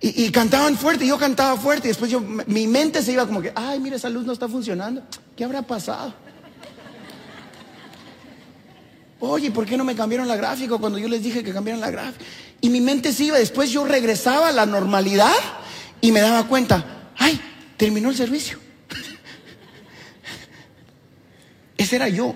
Y, 0.00 0.30
cantaban 0.30 0.76
fuerte, 0.76 1.04
y 1.04 1.08
yo 1.08 1.18
cantaba 1.18 1.56
fuerte. 1.56 1.86
Y 1.86 1.90
después 1.90 2.10
yo, 2.10 2.20
mi 2.20 2.66
mente 2.66 3.00
se 3.00 3.12
iba 3.12 3.24
como 3.24 3.40
que, 3.40 3.52
ay, 3.54 3.78
mire, 3.78 3.96
esa 3.96 4.08
luz 4.08 4.26
no 4.26 4.32
está 4.32 4.48
funcionando. 4.48 5.04
¿Qué 5.36 5.44
habrá 5.44 5.62
pasado? 5.62 6.12
Oye, 9.20 9.52
¿por 9.52 9.64
qué 9.64 9.76
no 9.76 9.84
me 9.84 9.94
cambiaron 9.94 10.26
la 10.26 10.36
gráfica 10.36 10.76
cuando 10.76 10.98
yo 10.98 11.06
les 11.06 11.22
dije 11.22 11.44
que 11.44 11.52
cambiaran 11.52 11.80
la 11.80 11.90
gráfica? 11.92 12.24
Y 12.60 12.68
mi 12.68 12.80
mente 12.80 13.12
se 13.12 13.24
iba. 13.24 13.38
Después 13.38 13.70
yo 13.70 13.84
regresaba 13.84 14.48
a 14.48 14.52
la 14.52 14.66
normalidad 14.66 15.34
y 16.00 16.10
me 16.10 16.20
daba 16.20 16.48
cuenta, 16.48 17.12
ay, 17.16 17.40
terminó 17.76 18.10
el 18.10 18.16
servicio. 18.16 18.58
Era 21.92 22.08
yo. 22.08 22.34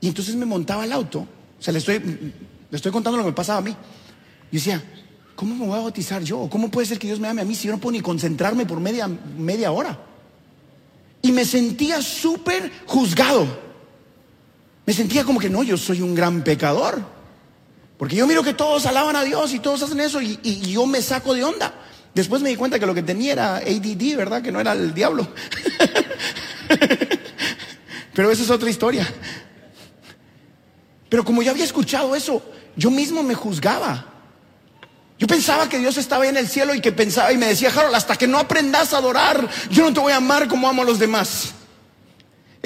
Y 0.00 0.08
entonces 0.08 0.34
me 0.36 0.46
montaba 0.46 0.82
al 0.82 0.92
auto. 0.92 1.20
O 1.58 1.62
sea, 1.62 1.72
le 1.72 1.78
estoy, 1.78 1.98
le 1.98 2.76
estoy 2.76 2.92
contando 2.92 3.16
lo 3.16 3.24
que 3.24 3.30
me 3.30 3.36
pasaba 3.36 3.58
a 3.58 3.62
mí. 3.62 3.74
Y 4.50 4.56
decía, 4.56 4.82
¿cómo 5.34 5.54
me 5.54 5.66
voy 5.66 5.78
a 5.78 5.82
bautizar 5.82 6.22
yo? 6.22 6.48
¿Cómo 6.50 6.70
puede 6.70 6.86
ser 6.86 6.98
que 6.98 7.06
Dios 7.06 7.20
me 7.20 7.28
ame 7.28 7.42
a 7.42 7.44
mí 7.44 7.54
si 7.54 7.66
yo 7.66 7.72
no 7.72 7.78
puedo 7.78 7.92
ni 7.92 8.00
concentrarme 8.00 8.66
por 8.66 8.80
media, 8.80 9.08
media 9.08 9.72
hora? 9.72 9.98
Y 11.22 11.32
me 11.32 11.44
sentía 11.44 12.02
súper 12.02 12.70
juzgado. 12.86 13.46
Me 14.84 14.92
sentía 14.92 15.24
como 15.24 15.40
que 15.40 15.50
no, 15.50 15.62
yo 15.62 15.76
soy 15.76 16.00
un 16.00 16.14
gran 16.14 16.42
pecador. 16.42 17.02
Porque 17.98 18.16
yo 18.16 18.26
miro 18.26 18.42
que 18.42 18.54
todos 18.54 18.86
alaban 18.86 19.16
a 19.16 19.24
Dios 19.24 19.52
y 19.54 19.58
todos 19.58 19.82
hacen 19.82 20.00
eso 20.00 20.20
y, 20.20 20.38
y 20.42 20.60
yo 20.72 20.86
me 20.86 21.00
saco 21.00 21.34
de 21.34 21.42
onda. 21.42 21.74
Después 22.14 22.42
me 22.42 22.50
di 22.50 22.56
cuenta 22.56 22.78
que 22.78 22.86
lo 22.86 22.94
que 22.94 23.02
tenía 23.02 23.32
era 23.32 23.56
ADD, 23.56 24.16
¿verdad? 24.16 24.42
Que 24.42 24.52
no 24.52 24.60
era 24.60 24.72
el 24.72 24.94
diablo. 24.94 25.26
Pero 28.16 28.30
esa 28.30 28.44
es 28.44 28.50
otra 28.50 28.70
historia. 28.70 29.06
Pero 31.10 31.22
como 31.22 31.42
yo 31.42 31.50
había 31.50 31.64
escuchado 31.64 32.16
eso, 32.16 32.42
yo 32.74 32.90
mismo 32.90 33.22
me 33.22 33.34
juzgaba. 33.34 34.06
Yo 35.18 35.26
pensaba 35.26 35.68
que 35.68 35.78
Dios 35.78 35.98
estaba 35.98 36.26
en 36.26 36.38
el 36.38 36.48
cielo 36.48 36.74
y 36.74 36.80
que 36.80 36.92
pensaba 36.92 37.30
y 37.30 37.36
me 37.36 37.46
decía, 37.46 37.70
Harold, 37.70 37.94
hasta 37.94 38.16
que 38.16 38.26
no 38.26 38.38
aprendas 38.38 38.94
a 38.94 38.98
adorar, 38.98 39.46
yo 39.70 39.84
no 39.84 39.92
te 39.92 40.00
voy 40.00 40.12
a 40.12 40.16
amar 40.16 40.48
como 40.48 40.66
amo 40.66 40.80
a 40.80 40.86
los 40.86 40.98
demás. 40.98 41.52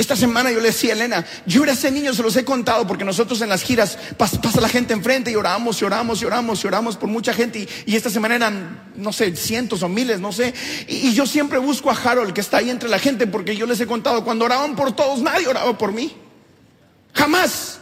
Esta 0.01 0.17
semana 0.17 0.51
yo 0.51 0.61
le 0.61 0.69
decía 0.69 0.95
a 0.95 0.97
Elena, 0.97 1.27
yo 1.45 1.63
era 1.63 1.73
ese 1.73 1.91
niño, 1.91 2.15
se 2.15 2.23
los 2.23 2.35
he 2.35 2.43
contado, 2.43 2.87
porque 2.87 3.05
nosotros 3.05 3.43
en 3.43 3.51
las 3.51 3.63
giras 3.63 3.99
pasa, 4.17 4.41
la 4.59 4.69
gente 4.71 4.95
enfrente 4.95 5.31
y 5.31 5.35
oramos 5.35 5.83
y 5.83 5.85
oramos 5.85 6.23
y 6.23 6.25
oramos 6.25 6.65
y 6.65 6.67
oramos 6.67 6.97
por 6.97 7.11
mucha 7.11 7.35
gente. 7.35 7.69
Y, 7.85 7.95
esta 7.95 8.09
semana 8.09 8.37
eran, 8.37 8.93
no 8.97 9.13
sé, 9.13 9.37
cientos 9.37 9.83
o 9.83 9.91
miles, 9.91 10.19
no 10.19 10.33
sé. 10.33 10.55
Y, 10.89 11.09
y, 11.09 11.13
yo 11.13 11.27
siempre 11.27 11.59
busco 11.59 11.91
a 11.91 11.95
Harold, 11.95 12.33
que 12.33 12.41
está 12.41 12.57
ahí 12.57 12.71
entre 12.71 12.89
la 12.89 12.99
gente, 12.99 13.27
porque 13.27 13.55
yo 13.55 13.67
les 13.67 13.79
he 13.79 13.87
contado, 13.87 14.25
cuando 14.25 14.47
oraban 14.47 14.75
por 14.75 14.93
todos, 14.97 15.21
nadie 15.21 15.47
oraba 15.47 15.77
por 15.77 15.93
mí. 15.93 16.17
Jamás. 17.13 17.81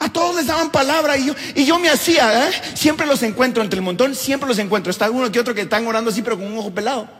A 0.00 0.12
todos 0.12 0.34
les 0.34 0.46
daban 0.48 0.72
palabra 0.72 1.18
y 1.18 1.26
yo, 1.26 1.34
y 1.54 1.66
yo 1.66 1.78
me 1.78 1.88
hacía, 1.88 2.48
¿eh? 2.48 2.52
siempre 2.74 3.06
los 3.06 3.22
encuentro 3.22 3.62
entre 3.62 3.78
el 3.78 3.84
montón, 3.84 4.16
siempre 4.16 4.48
los 4.48 4.58
encuentro. 4.58 4.90
Está 4.90 5.08
uno 5.08 5.30
que 5.30 5.38
otro 5.38 5.54
que 5.54 5.60
están 5.60 5.86
orando 5.86 6.10
así, 6.10 6.20
pero 6.20 6.36
con 6.36 6.50
un 6.50 6.58
ojo 6.58 6.74
pelado. 6.74 7.19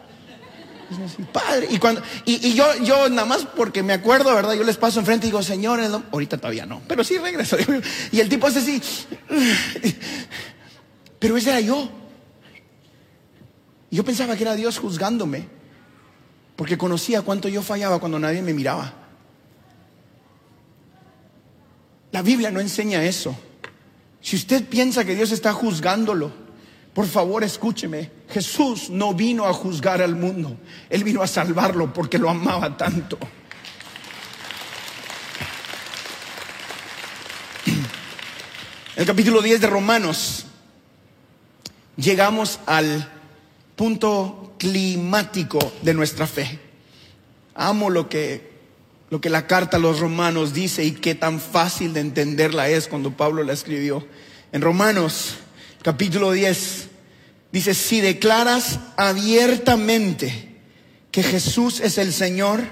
Padre. 1.32 1.68
Y, 1.70 1.78
cuando, 1.78 2.02
y, 2.24 2.54
yo, 2.54 2.66
yo 2.82 3.08
nada 3.08 3.26
más 3.26 3.44
porque 3.44 3.82
me 3.82 3.92
acuerdo, 3.92 4.34
¿verdad? 4.34 4.54
Yo 4.54 4.64
les 4.64 4.76
paso 4.76 5.00
enfrente 5.00 5.26
y 5.26 5.30
digo, 5.30 5.42
señores, 5.42 5.90
ahorita 6.12 6.38
todavía 6.38 6.66
no, 6.66 6.82
pero 6.86 7.04
sí 7.04 7.18
regreso. 7.18 7.56
Y 8.12 8.20
el 8.20 8.28
tipo 8.28 8.46
hace 8.46 8.58
así. 8.58 8.82
Pero 11.18 11.36
ese 11.36 11.50
era 11.50 11.60
yo. 11.60 11.88
Yo 13.90 14.04
pensaba 14.04 14.36
que 14.36 14.42
era 14.42 14.54
Dios 14.54 14.78
juzgándome, 14.78 15.48
porque 16.56 16.78
conocía 16.78 17.22
cuánto 17.22 17.48
yo 17.48 17.62
fallaba 17.62 17.98
cuando 17.98 18.18
nadie 18.18 18.42
me 18.42 18.54
miraba. 18.54 18.94
La 22.12 22.22
Biblia 22.22 22.50
no 22.50 22.60
enseña 22.60 23.04
eso. 23.04 23.36
Si 24.20 24.36
usted 24.36 24.64
piensa 24.66 25.04
que 25.04 25.14
Dios 25.14 25.32
está 25.32 25.52
juzgándolo, 25.52 26.32
por 27.00 27.08
favor, 27.08 27.42
escúcheme. 27.42 28.10
Jesús 28.28 28.90
no 28.90 29.14
vino 29.14 29.46
a 29.46 29.54
juzgar 29.54 30.02
al 30.02 30.16
mundo. 30.16 30.58
Él 30.90 31.02
vino 31.02 31.22
a 31.22 31.26
salvarlo 31.26 31.94
porque 31.94 32.18
lo 32.18 32.28
amaba 32.28 32.76
tanto. 32.76 33.18
El 38.96 39.06
capítulo 39.06 39.40
10 39.40 39.62
de 39.62 39.66
Romanos. 39.66 40.44
Llegamos 41.96 42.60
al 42.66 43.10
punto 43.76 44.52
climático 44.58 45.72
de 45.80 45.94
nuestra 45.94 46.26
fe. 46.26 46.60
Amo 47.54 47.88
lo 47.88 48.10
que, 48.10 48.58
lo 49.08 49.22
que 49.22 49.30
la 49.30 49.46
carta 49.46 49.78
a 49.78 49.80
los 49.80 50.00
romanos 50.00 50.52
dice 50.52 50.84
y 50.84 50.90
qué 50.90 51.14
tan 51.14 51.40
fácil 51.40 51.94
de 51.94 52.00
entenderla 52.00 52.68
es 52.68 52.88
cuando 52.88 53.16
Pablo 53.16 53.42
la 53.42 53.54
escribió. 53.54 54.06
En 54.52 54.60
Romanos 54.60 55.38
capítulo 55.82 56.32
10, 56.32 56.88
dice, 57.52 57.74
si 57.74 58.00
declaras 58.00 58.78
abiertamente 58.96 60.56
que 61.10 61.22
Jesús 61.22 61.80
es 61.80 61.98
el 61.98 62.12
Señor 62.12 62.62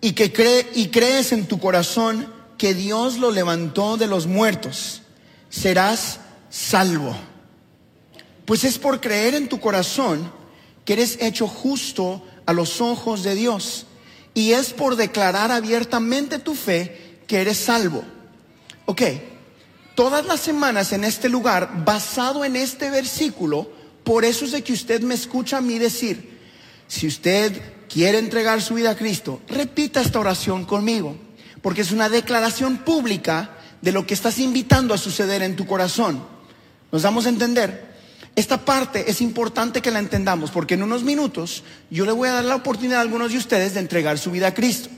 y 0.00 0.12
que 0.12 0.32
cree, 0.32 0.68
y 0.74 0.88
crees 0.88 1.32
en 1.32 1.46
tu 1.46 1.58
corazón 1.58 2.32
que 2.58 2.74
Dios 2.74 3.18
lo 3.18 3.30
levantó 3.30 3.96
de 3.96 4.06
los 4.06 4.26
muertos, 4.26 5.02
serás 5.50 6.20
salvo. 6.50 7.16
Pues 8.44 8.64
es 8.64 8.78
por 8.78 9.00
creer 9.00 9.34
en 9.34 9.48
tu 9.48 9.60
corazón 9.60 10.32
que 10.84 10.94
eres 10.94 11.18
hecho 11.20 11.48
justo 11.48 12.24
a 12.46 12.52
los 12.52 12.80
ojos 12.80 13.22
de 13.22 13.34
Dios. 13.34 13.86
Y 14.34 14.52
es 14.52 14.72
por 14.72 14.96
declarar 14.96 15.50
abiertamente 15.50 16.38
tu 16.38 16.54
fe 16.54 17.20
que 17.26 17.40
eres 17.40 17.58
salvo. 17.58 18.04
Ok, 18.84 19.02
todas 19.96 20.26
las 20.26 20.38
semanas 20.38 20.92
en 20.92 21.02
este 21.02 21.28
lugar, 21.28 21.84
basado 21.84 22.44
en 22.44 22.54
este 22.54 22.90
versículo, 22.90 23.68
por 24.04 24.24
eso 24.24 24.44
es 24.44 24.52
de 24.52 24.62
que 24.62 24.74
usted 24.74 25.00
me 25.00 25.14
escucha 25.14 25.56
a 25.56 25.60
mí 25.60 25.80
decir, 25.80 26.38
si 26.86 27.08
usted 27.08 27.60
quiere 27.88 28.18
entregar 28.18 28.62
su 28.62 28.74
vida 28.74 28.90
a 28.90 28.96
Cristo, 28.96 29.40
repita 29.48 30.00
esta 30.00 30.20
oración 30.20 30.64
conmigo, 30.64 31.16
porque 31.62 31.80
es 31.80 31.90
una 31.90 32.08
declaración 32.08 32.76
pública 32.78 33.56
de 33.80 33.90
lo 33.90 34.06
que 34.06 34.14
estás 34.14 34.38
invitando 34.38 34.94
a 34.94 34.98
suceder 34.98 35.42
en 35.42 35.56
tu 35.56 35.66
corazón. 35.66 36.22
¿Nos 36.92 37.02
damos 37.02 37.26
a 37.26 37.30
entender? 37.30 37.96
Esta 38.36 38.64
parte 38.64 39.10
es 39.10 39.22
importante 39.22 39.80
que 39.80 39.90
la 39.90 39.98
entendamos, 39.98 40.50
porque 40.50 40.74
en 40.74 40.82
unos 40.82 41.02
minutos 41.04 41.64
yo 41.90 42.04
le 42.04 42.12
voy 42.12 42.28
a 42.28 42.32
dar 42.32 42.44
la 42.44 42.56
oportunidad 42.56 42.98
a 42.98 43.02
algunos 43.02 43.32
de 43.32 43.38
ustedes 43.38 43.74
de 43.74 43.80
entregar 43.80 44.18
su 44.18 44.30
vida 44.30 44.48
a 44.48 44.54
Cristo. 44.54 44.90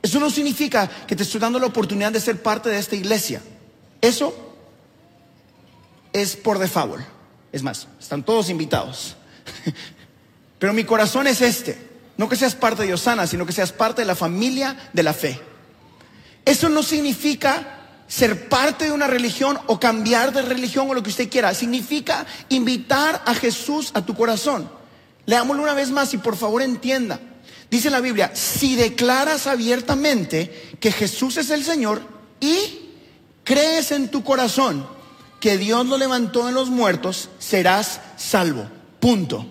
Eso 0.00 0.20
no 0.20 0.30
significa 0.30 0.88
que 1.06 1.16
te 1.16 1.24
estoy 1.24 1.40
dando 1.40 1.58
la 1.58 1.66
oportunidad 1.66 2.12
de 2.12 2.20
ser 2.20 2.40
parte 2.40 2.70
de 2.70 2.78
esta 2.78 2.94
iglesia. 2.94 3.42
Eso 4.00 4.34
es 6.12 6.36
por 6.36 6.58
default. 6.58 7.02
Es 7.52 7.62
más, 7.62 7.88
están 7.98 8.22
todos 8.22 8.48
invitados. 8.48 9.16
Pero 10.58 10.72
mi 10.72 10.84
corazón 10.84 11.26
es 11.26 11.40
este. 11.40 11.90
No 12.16 12.28
que 12.28 12.36
seas 12.36 12.54
parte 12.54 12.84
de 12.84 12.92
Osana, 12.92 13.26
sino 13.26 13.46
que 13.46 13.52
seas 13.52 13.72
parte 13.72 14.02
de 14.02 14.06
la 14.06 14.14
familia 14.14 14.90
de 14.92 15.02
la 15.02 15.14
fe. 15.14 15.40
Eso 16.44 16.68
no 16.68 16.82
significa 16.82 17.78
ser 18.06 18.48
parte 18.48 18.86
de 18.86 18.92
una 18.92 19.06
religión 19.06 19.58
o 19.66 19.78
cambiar 19.80 20.32
de 20.32 20.42
religión 20.42 20.90
o 20.90 20.94
lo 20.94 21.02
que 21.02 21.10
usted 21.10 21.30
quiera. 21.30 21.54
Significa 21.54 22.26
invitar 22.48 23.22
a 23.24 23.34
Jesús 23.34 23.90
a 23.94 24.04
tu 24.04 24.14
corazón. 24.14 24.70
Leámoslo 25.26 25.62
una 25.62 25.74
vez 25.74 25.90
más 25.90 26.12
y 26.12 26.18
por 26.18 26.36
favor 26.36 26.60
entienda. 26.60 27.20
Dice 27.70 27.88
la 27.88 28.00
Biblia, 28.00 28.32
si 28.34 28.74
declaras 28.74 29.46
abiertamente 29.46 30.76
que 30.80 30.90
Jesús 30.90 31.36
es 31.36 31.50
el 31.50 31.64
Señor 31.64 32.02
y 32.40 32.89
crees 33.50 33.90
en 33.90 34.12
tu 34.12 34.22
corazón 34.22 34.86
que 35.40 35.58
Dios 35.58 35.84
lo 35.86 35.98
levantó 35.98 36.46
de 36.46 36.52
los 36.52 36.70
muertos, 36.70 37.30
serás 37.40 38.00
salvo. 38.16 38.70
Punto. 39.00 39.44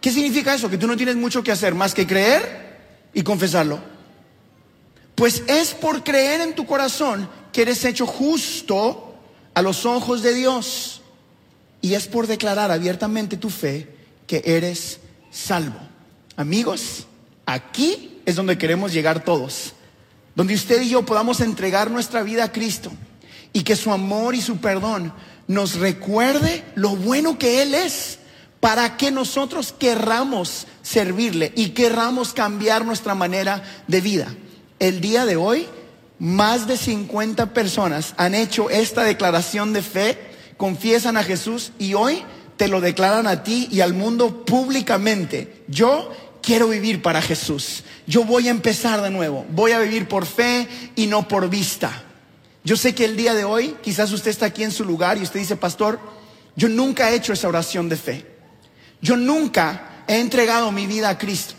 ¿Qué 0.00 0.12
significa 0.12 0.54
eso? 0.54 0.70
Que 0.70 0.78
tú 0.78 0.86
no 0.86 0.96
tienes 0.96 1.16
mucho 1.16 1.42
que 1.42 1.50
hacer 1.50 1.74
más 1.74 1.94
que 1.94 2.06
creer 2.06 2.78
y 3.12 3.24
confesarlo. 3.24 3.80
Pues 5.16 5.42
es 5.48 5.74
por 5.74 6.04
creer 6.04 6.42
en 6.42 6.54
tu 6.54 6.64
corazón 6.64 7.28
que 7.52 7.62
eres 7.62 7.84
hecho 7.84 8.06
justo 8.06 9.16
a 9.52 9.60
los 9.60 9.84
ojos 9.84 10.22
de 10.22 10.32
Dios. 10.32 11.02
Y 11.80 11.94
es 11.94 12.06
por 12.06 12.28
declarar 12.28 12.70
abiertamente 12.70 13.36
tu 13.36 13.50
fe 13.50 13.88
que 14.28 14.42
eres 14.44 15.00
salvo. 15.32 15.80
Amigos, 16.36 17.08
aquí 17.46 18.20
es 18.24 18.36
donde 18.36 18.58
queremos 18.58 18.92
llegar 18.92 19.24
todos. 19.24 19.74
Donde 20.34 20.54
usted 20.54 20.82
y 20.82 20.88
yo 20.88 21.04
podamos 21.04 21.40
entregar 21.40 21.90
nuestra 21.90 22.22
vida 22.22 22.44
a 22.44 22.52
Cristo 22.52 22.90
y 23.52 23.62
que 23.62 23.76
su 23.76 23.92
amor 23.92 24.34
y 24.34 24.40
su 24.40 24.58
perdón 24.58 25.12
nos 25.46 25.74
recuerde 25.74 26.64
lo 26.74 26.96
bueno 26.96 27.38
que 27.38 27.62
Él 27.62 27.74
es 27.74 28.18
para 28.60 28.96
que 28.96 29.10
nosotros 29.10 29.74
querramos 29.76 30.66
servirle 30.82 31.52
y 31.56 31.70
querramos 31.70 32.32
cambiar 32.32 32.84
nuestra 32.84 33.14
manera 33.14 33.62
de 33.88 34.00
vida. 34.00 34.28
El 34.78 35.00
día 35.00 35.26
de 35.26 35.36
hoy, 35.36 35.66
más 36.18 36.66
de 36.68 36.76
50 36.76 37.52
personas 37.52 38.14
han 38.16 38.34
hecho 38.34 38.70
esta 38.70 39.02
declaración 39.02 39.72
de 39.72 39.82
fe, 39.82 40.18
confiesan 40.56 41.16
a 41.16 41.24
Jesús 41.24 41.72
y 41.78 41.94
hoy 41.94 42.22
te 42.56 42.68
lo 42.68 42.80
declaran 42.80 43.26
a 43.26 43.42
ti 43.42 43.68
y 43.72 43.80
al 43.80 43.94
mundo 43.94 44.44
públicamente. 44.44 45.64
Yo 45.66 46.12
quiero 46.42 46.68
vivir 46.68 47.00
para 47.00 47.22
Jesús. 47.22 47.84
Yo 48.06 48.24
voy 48.24 48.48
a 48.48 48.50
empezar 48.50 49.00
de 49.00 49.10
nuevo. 49.10 49.46
Voy 49.50 49.72
a 49.72 49.78
vivir 49.78 50.08
por 50.08 50.26
fe 50.26 50.68
y 50.96 51.06
no 51.06 51.28
por 51.28 51.48
vista. 51.48 52.02
Yo 52.64 52.76
sé 52.76 52.94
que 52.94 53.04
el 53.04 53.16
día 53.16 53.34
de 53.34 53.44
hoy, 53.44 53.76
quizás 53.82 54.12
usted 54.12 54.30
está 54.30 54.46
aquí 54.46 54.62
en 54.62 54.72
su 54.72 54.84
lugar 54.84 55.18
y 55.18 55.22
usted 55.22 55.40
dice, 55.40 55.56
pastor, 55.56 55.98
yo 56.56 56.68
nunca 56.68 57.10
he 57.10 57.14
hecho 57.14 57.32
esa 57.32 57.48
oración 57.48 57.88
de 57.88 57.96
fe. 57.96 58.26
Yo 59.00 59.16
nunca 59.16 60.04
he 60.06 60.20
entregado 60.20 60.70
mi 60.70 60.86
vida 60.86 61.08
a 61.08 61.18
Cristo. 61.18 61.54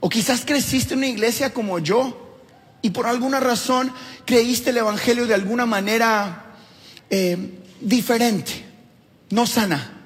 O 0.00 0.08
quizás 0.08 0.44
creciste 0.44 0.94
en 0.94 0.98
una 0.98 1.06
iglesia 1.06 1.54
como 1.54 1.78
yo 1.78 2.38
y 2.82 2.90
por 2.90 3.06
alguna 3.06 3.40
razón 3.40 3.90
creíste 4.26 4.70
el 4.70 4.78
Evangelio 4.78 5.26
de 5.26 5.34
alguna 5.34 5.64
manera 5.64 6.56
eh, 7.08 7.58
diferente, 7.80 8.64
no 9.30 9.46
sana. 9.46 10.03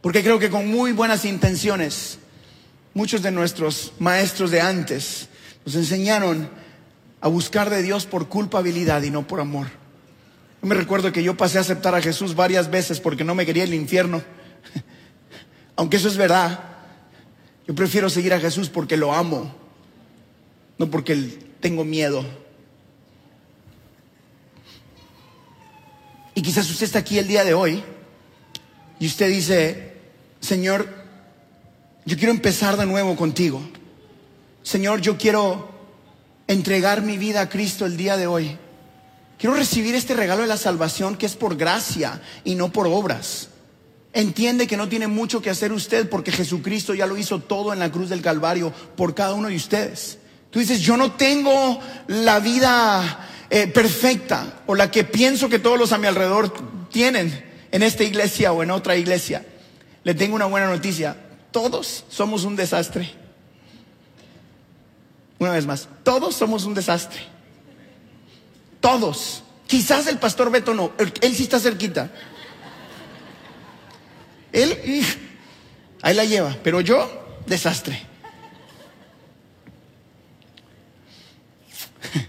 Porque 0.00 0.22
creo 0.22 0.38
que 0.38 0.50
con 0.50 0.68
muy 0.68 0.92
buenas 0.92 1.24
intenciones, 1.24 2.18
muchos 2.94 3.22
de 3.22 3.30
nuestros 3.30 3.92
maestros 3.98 4.50
de 4.50 4.60
antes 4.60 5.28
nos 5.64 5.74
enseñaron 5.74 6.48
a 7.20 7.28
buscar 7.28 7.68
de 7.68 7.82
Dios 7.82 8.06
por 8.06 8.28
culpabilidad 8.28 9.02
y 9.02 9.10
no 9.10 9.26
por 9.26 9.40
amor. 9.40 9.68
Yo 10.62 10.68
me 10.68 10.74
recuerdo 10.74 11.12
que 11.12 11.22
yo 11.22 11.36
pasé 11.36 11.58
a 11.58 11.62
aceptar 11.62 11.94
a 11.94 12.02
Jesús 12.02 12.34
varias 12.34 12.70
veces 12.70 13.00
porque 13.00 13.24
no 13.24 13.34
me 13.34 13.44
quería 13.44 13.64
el 13.64 13.74
infierno. 13.74 14.22
Aunque 15.76 15.98
eso 15.98 16.08
es 16.08 16.16
verdad, 16.16 16.60
yo 17.66 17.74
prefiero 17.74 18.08
seguir 18.08 18.32
a 18.34 18.40
Jesús 18.40 18.68
porque 18.68 18.96
lo 18.96 19.12
amo, 19.12 19.54
no 20.78 20.90
porque 20.90 21.14
tengo 21.60 21.84
miedo. 21.84 22.24
Y 26.34 26.42
quizás 26.42 26.70
usted 26.70 26.86
está 26.86 27.00
aquí 27.00 27.18
el 27.18 27.28
día 27.28 27.44
de 27.44 27.54
hoy 27.54 27.82
y 28.98 29.06
usted 29.06 29.28
dice, 29.28 29.89
Señor, 30.40 30.88
yo 32.04 32.16
quiero 32.16 32.32
empezar 32.32 32.76
de 32.76 32.86
nuevo 32.86 33.14
contigo. 33.16 33.62
Señor, 34.62 35.00
yo 35.00 35.16
quiero 35.16 35.70
entregar 36.46 37.02
mi 37.02 37.18
vida 37.18 37.42
a 37.42 37.48
Cristo 37.48 37.86
el 37.86 37.96
día 37.96 38.16
de 38.16 38.26
hoy. 38.26 38.58
Quiero 39.38 39.54
recibir 39.54 39.94
este 39.94 40.14
regalo 40.14 40.42
de 40.42 40.48
la 40.48 40.56
salvación 40.56 41.16
que 41.16 41.26
es 41.26 41.36
por 41.36 41.56
gracia 41.56 42.20
y 42.44 42.54
no 42.54 42.72
por 42.72 42.86
obras. 42.86 43.48
Entiende 44.12 44.66
que 44.66 44.76
no 44.76 44.88
tiene 44.88 45.06
mucho 45.06 45.40
que 45.40 45.50
hacer 45.50 45.72
usted 45.72 46.08
porque 46.08 46.32
Jesucristo 46.32 46.94
ya 46.94 47.06
lo 47.06 47.16
hizo 47.16 47.38
todo 47.38 47.72
en 47.72 47.78
la 47.78 47.92
cruz 47.92 48.08
del 48.08 48.22
Calvario 48.22 48.72
por 48.96 49.14
cada 49.14 49.34
uno 49.34 49.48
de 49.48 49.56
ustedes. 49.56 50.18
Tú 50.50 50.58
dices, 50.58 50.80
yo 50.80 50.96
no 50.96 51.12
tengo 51.12 51.78
la 52.08 52.40
vida 52.40 53.28
eh, 53.50 53.68
perfecta 53.68 54.62
o 54.66 54.74
la 54.74 54.90
que 54.90 55.04
pienso 55.04 55.48
que 55.48 55.60
todos 55.60 55.78
los 55.78 55.92
a 55.92 55.98
mi 55.98 56.08
alrededor 56.08 56.52
tienen 56.90 57.44
en 57.70 57.82
esta 57.82 58.02
iglesia 58.02 58.52
o 58.52 58.62
en 58.62 58.72
otra 58.72 58.96
iglesia. 58.96 59.46
Le 60.04 60.14
tengo 60.14 60.34
una 60.34 60.46
buena 60.46 60.68
noticia. 60.68 61.16
Todos 61.50 62.04
somos 62.08 62.44
un 62.44 62.56
desastre. 62.56 63.12
Una 65.38 65.52
vez 65.52 65.66
más, 65.66 65.88
todos 66.02 66.34
somos 66.36 66.64
un 66.64 66.74
desastre. 66.74 67.20
Todos. 68.80 69.42
Quizás 69.66 70.06
el 70.06 70.18
pastor 70.18 70.50
Beto 70.50 70.74
no, 70.74 70.92
él 70.98 71.34
sí 71.34 71.44
está 71.44 71.58
cerquita. 71.60 72.10
Él, 74.52 75.04
ahí 76.02 76.14
la 76.14 76.24
lleva, 76.24 76.56
pero 76.62 76.80
yo, 76.80 77.08
desastre. 77.46 78.02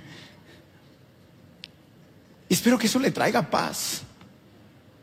Espero 2.49 2.77
que 2.77 2.87
eso 2.87 2.99
le 2.99 3.11
traiga 3.11 3.49
paz. 3.49 4.03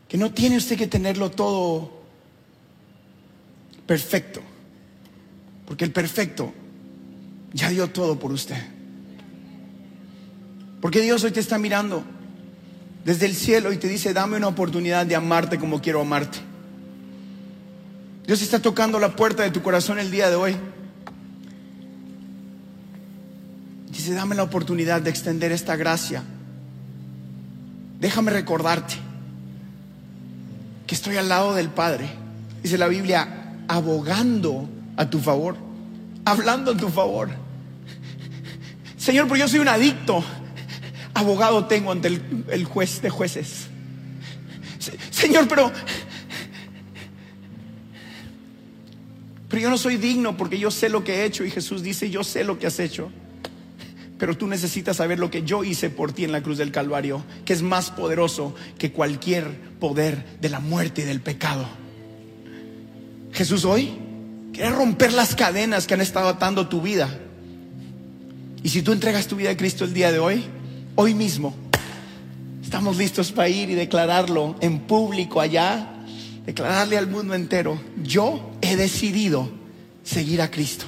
Que 0.07 0.17
no 0.17 0.31
tiene 0.31 0.57
usted 0.57 0.77
que 0.77 0.87
tenerlo 0.87 1.29
todo 1.29 1.98
perfecto. 3.89 4.39
Porque 5.65 5.83
el 5.83 5.91
perfecto 5.91 6.53
ya 7.53 7.69
dio 7.69 7.87
todo 7.87 8.19
por 8.19 8.31
usted. 8.31 8.63
Porque 10.79 11.01
Dios 11.01 11.23
hoy 11.23 11.31
te 11.31 11.39
está 11.39 11.57
mirando 11.57 12.03
desde 13.03 13.25
el 13.25 13.33
cielo 13.33 13.73
y 13.73 13.77
te 13.77 13.87
dice, 13.87 14.13
dame 14.13 14.37
una 14.37 14.47
oportunidad 14.47 15.07
de 15.07 15.15
amarte 15.15 15.57
como 15.57 15.81
quiero 15.81 16.01
amarte. 16.01 16.37
Dios 18.27 18.43
está 18.43 18.59
tocando 18.59 18.99
la 18.99 19.15
puerta 19.15 19.41
de 19.41 19.49
tu 19.49 19.63
corazón 19.63 19.97
el 19.97 20.11
día 20.11 20.29
de 20.29 20.35
hoy. 20.35 20.55
Dice, 23.89 24.13
dame 24.13 24.35
la 24.35 24.43
oportunidad 24.43 25.01
de 25.01 25.09
extender 25.09 25.51
esta 25.51 25.75
gracia. 25.75 26.21
Déjame 27.99 28.29
recordarte 28.29 28.97
que 30.85 30.93
estoy 30.93 31.17
al 31.17 31.27
lado 31.27 31.55
del 31.55 31.69
Padre. 31.69 32.07
Dice 32.61 32.77
la 32.77 32.87
Biblia, 32.87 33.38
abogando 33.69 34.67
a 34.97 35.09
tu 35.09 35.19
favor, 35.19 35.55
hablando 36.25 36.71
a 36.71 36.77
tu 36.77 36.89
favor. 36.89 37.29
Señor, 38.97 39.27
pero 39.27 39.37
yo 39.37 39.47
soy 39.47 39.59
un 39.59 39.69
adicto. 39.69 40.21
Abogado 41.13 41.65
tengo 41.65 41.91
ante 41.91 42.07
el, 42.49 42.65
juez 42.65 43.01
de 43.01 43.09
jueces. 43.09 43.67
Señor, 45.11 45.47
pero 45.47 45.71
Pero 49.49 49.63
yo 49.63 49.69
no 49.71 49.79
soy 49.79 49.97
digno 49.97 50.37
porque 50.37 50.59
yo 50.59 50.69
sé 50.69 50.89
lo 50.89 51.03
que 51.03 51.15
he 51.15 51.25
hecho 51.25 51.43
y 51.43 51.49
Jesús 51.49 51.81
dice, 51.81 52.11
yo 52.11 52.23
sé 52.23 52.43
lo 52.43 52.59
que 52.59 52.67
has 52.67 52.79
hecho. 52.79 53.11
Pero 54.19 54.37
tú 54.37 54.47
necesitas 54.47 54.97
saber 54.97 55.17
lo 55.17 55.31
que 55.31 55.41
yo 55.41 55.63
hice 55.63 55.89
por 55.89 56.13
ti 56.13 56.23
en 56.23 56.31
la 56.31 56.43
cruz 56.43 56.59
del 56.59 56.71
Calvario, 56.71 57.23
que 57.45 57.53
es 57.53 57.63
más 57.63 57.89
poderoso 57.89 58.53
que 58.77 58.91
cualquier 58.91 59.59
poder 59.79 60.37
de 60.39 60.49
la 60.49 60.59
muerte 60.59 61.01
y 61.01 61.05
del 61.05 61.21
pecado. 61.21 61.67
Jesús 63.31 63.65
hoy 63.65 63.97
quiere 64.53 64.69
romper 64.71 65.13
las 65.13 65.35
cadenas 65.35 65.87
que 65.87 65.93
han 65.93 66.01
estado 66.01 66.27
atando 66.29 66.67
tu 66.67 66.81
vida. 66.81 67.09
Y 68.63 68.69
si 68.69 68.81
tú 68.81 68.91
entregas 68.91 69.27
tu 69.27 69.35
vida 69.35 69.51
a 69.51 69.57
Cristo 69.57 69.85
el 69.85 69.93
día 69.93 70.11
de 70.11 70.19
hoy, 70.19 70.43
hoy 70.95 71.13
mismo, 71.13 71.53
estamos 72.61 72.97
listos 72.97 73.31
para 73.31 73.49
ir 73.49 73.69
y 73.69 73.75
declararlo 73.75 74.55
en 74.59 74.79
público 74.79 75.39
allá 75.39 75.95
declararle 76.49 76.97
al 76.97 77.05
mundo 77.05 77.35
entero, 77.35 77.79
yo 78.03 78.51
he 78.61 78.75
decidido 78.75 79.51
seguir 80.03 80.41
a 80.41 80.49
Cristo. 80.49 80.85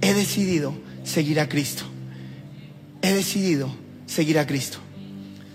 He 0.00 0.12
decidido 0.14 0.74
seguir 1.04 1.38
a 1.38 1.48
Cristo. 1.48 1.84
He 3.00 3.12
decidido 3.12 3.70
seguir 4.06 4.36
a 4.36 4.48
Cristo. 4.48 4.78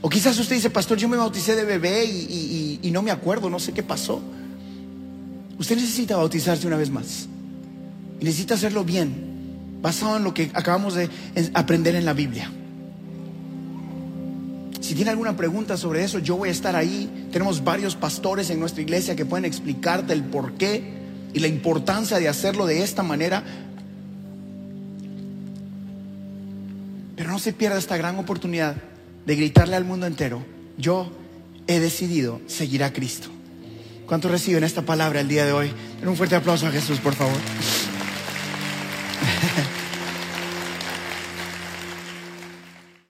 O 0.02 0.10
quizás 0.10 0.40
usted 0.40 0.56
dice, 0.56 0.70
pastor, 0.70 0.98
yo 0.98 1.10
me 1.10 1.18
bauticé 1.18 1.54
de 1.56 1.66
bebé 1.66 2.06
y, 2.06 2.90
no 2.94 3.02
me 3.02 3.12
acuerdo, 3.12 3.50
no 3.50 3.60
sé 3.60 3.74
qué 3.74 3.84
pasó. 3.84 4.22
Usted 5.60 5.76
necesita 5.76 6.18
bautizarse 6.18 6.68
una 6.68 6.78
vez 6.78 6.90
más. 6.90 7.28
Y 8.20 8.26
necesita 8.26 8.56
hacerlo 8.56 8.84
bien, 8.84 9.80
basado 9.82 10.18
en 10.18 10.24
lo 10.24 10.34
que 10.34 10.52
acabamos 10.54 10.96
de 10.96 11.10
aprender 11.54 11.96
en 11.96 12.06
la 12.06 12.14
Biblia. 12.14 12.52
Si 14.80 14.96
tiene 14.96 15.12
alguna 15.12 15.38
pregunta 15.38 15.78
sobre 15.78 16.04
eso, 16.04 16.20
yo 16.20 16.36
voy 16.36 16.50
a 16.50 16.52
estar 16.52 16.76
ahí. 16.76 17.28
Tenemos 17.32 17.64
varios 17.64 17.96
pastores 17.96 18.50
en 18.50 18.60
nuestra 18.60 18.82
iglesia 18.82 19.16
que 19.16 19.26
pueden 19.26 19.46
explicarte 19.46 20.14
el 20.14 20.24
por 20.24 20.54
qué 20.54 20.84
y 21.34 21.40
la 21.40 21.48
importancia 21.48 22.20
de 22.20 22.28
hacerlo 22.28 22.66
de 22.66 22.84
esta 22.84 23.02
manera. 23.02 23.44
Pero 27.16 27.32
no 27.32 27.40
se 27.40 27.54
pierda 27.54 27.78
esta 27.78 27.96
gran 27.96 28.20
oportunidad 28.20 28.76
de 29.26 29.36
gritarle 29.36 29.76
al 29.76 29.86
mundo 29.86 30.06
entero, 30.06 30.44
yo 30.78 31.12
he 31.68 31.80
decidido 31.80 32.42
seguir 32.48 32.84
a 32.84 32.92
Cristo. 32.92 33.30
¿Cuántos 34.14 34.30
reciben 34.30 34.64
esta 34.64 34.84
palabra 34.84 35.22
el 35.22 35.28
día 35.28 35.44
de 35.44 35.54
hoy? 35.54 35.74
Den 36.00 36.08
un 36.08 36.16
fuerte 36.16 36.36
aplauso 36.36 36.68
a 36.68 36.72
Jesús, 36.72 37.00
por 37.00 37.16
favor. 37.16 37.34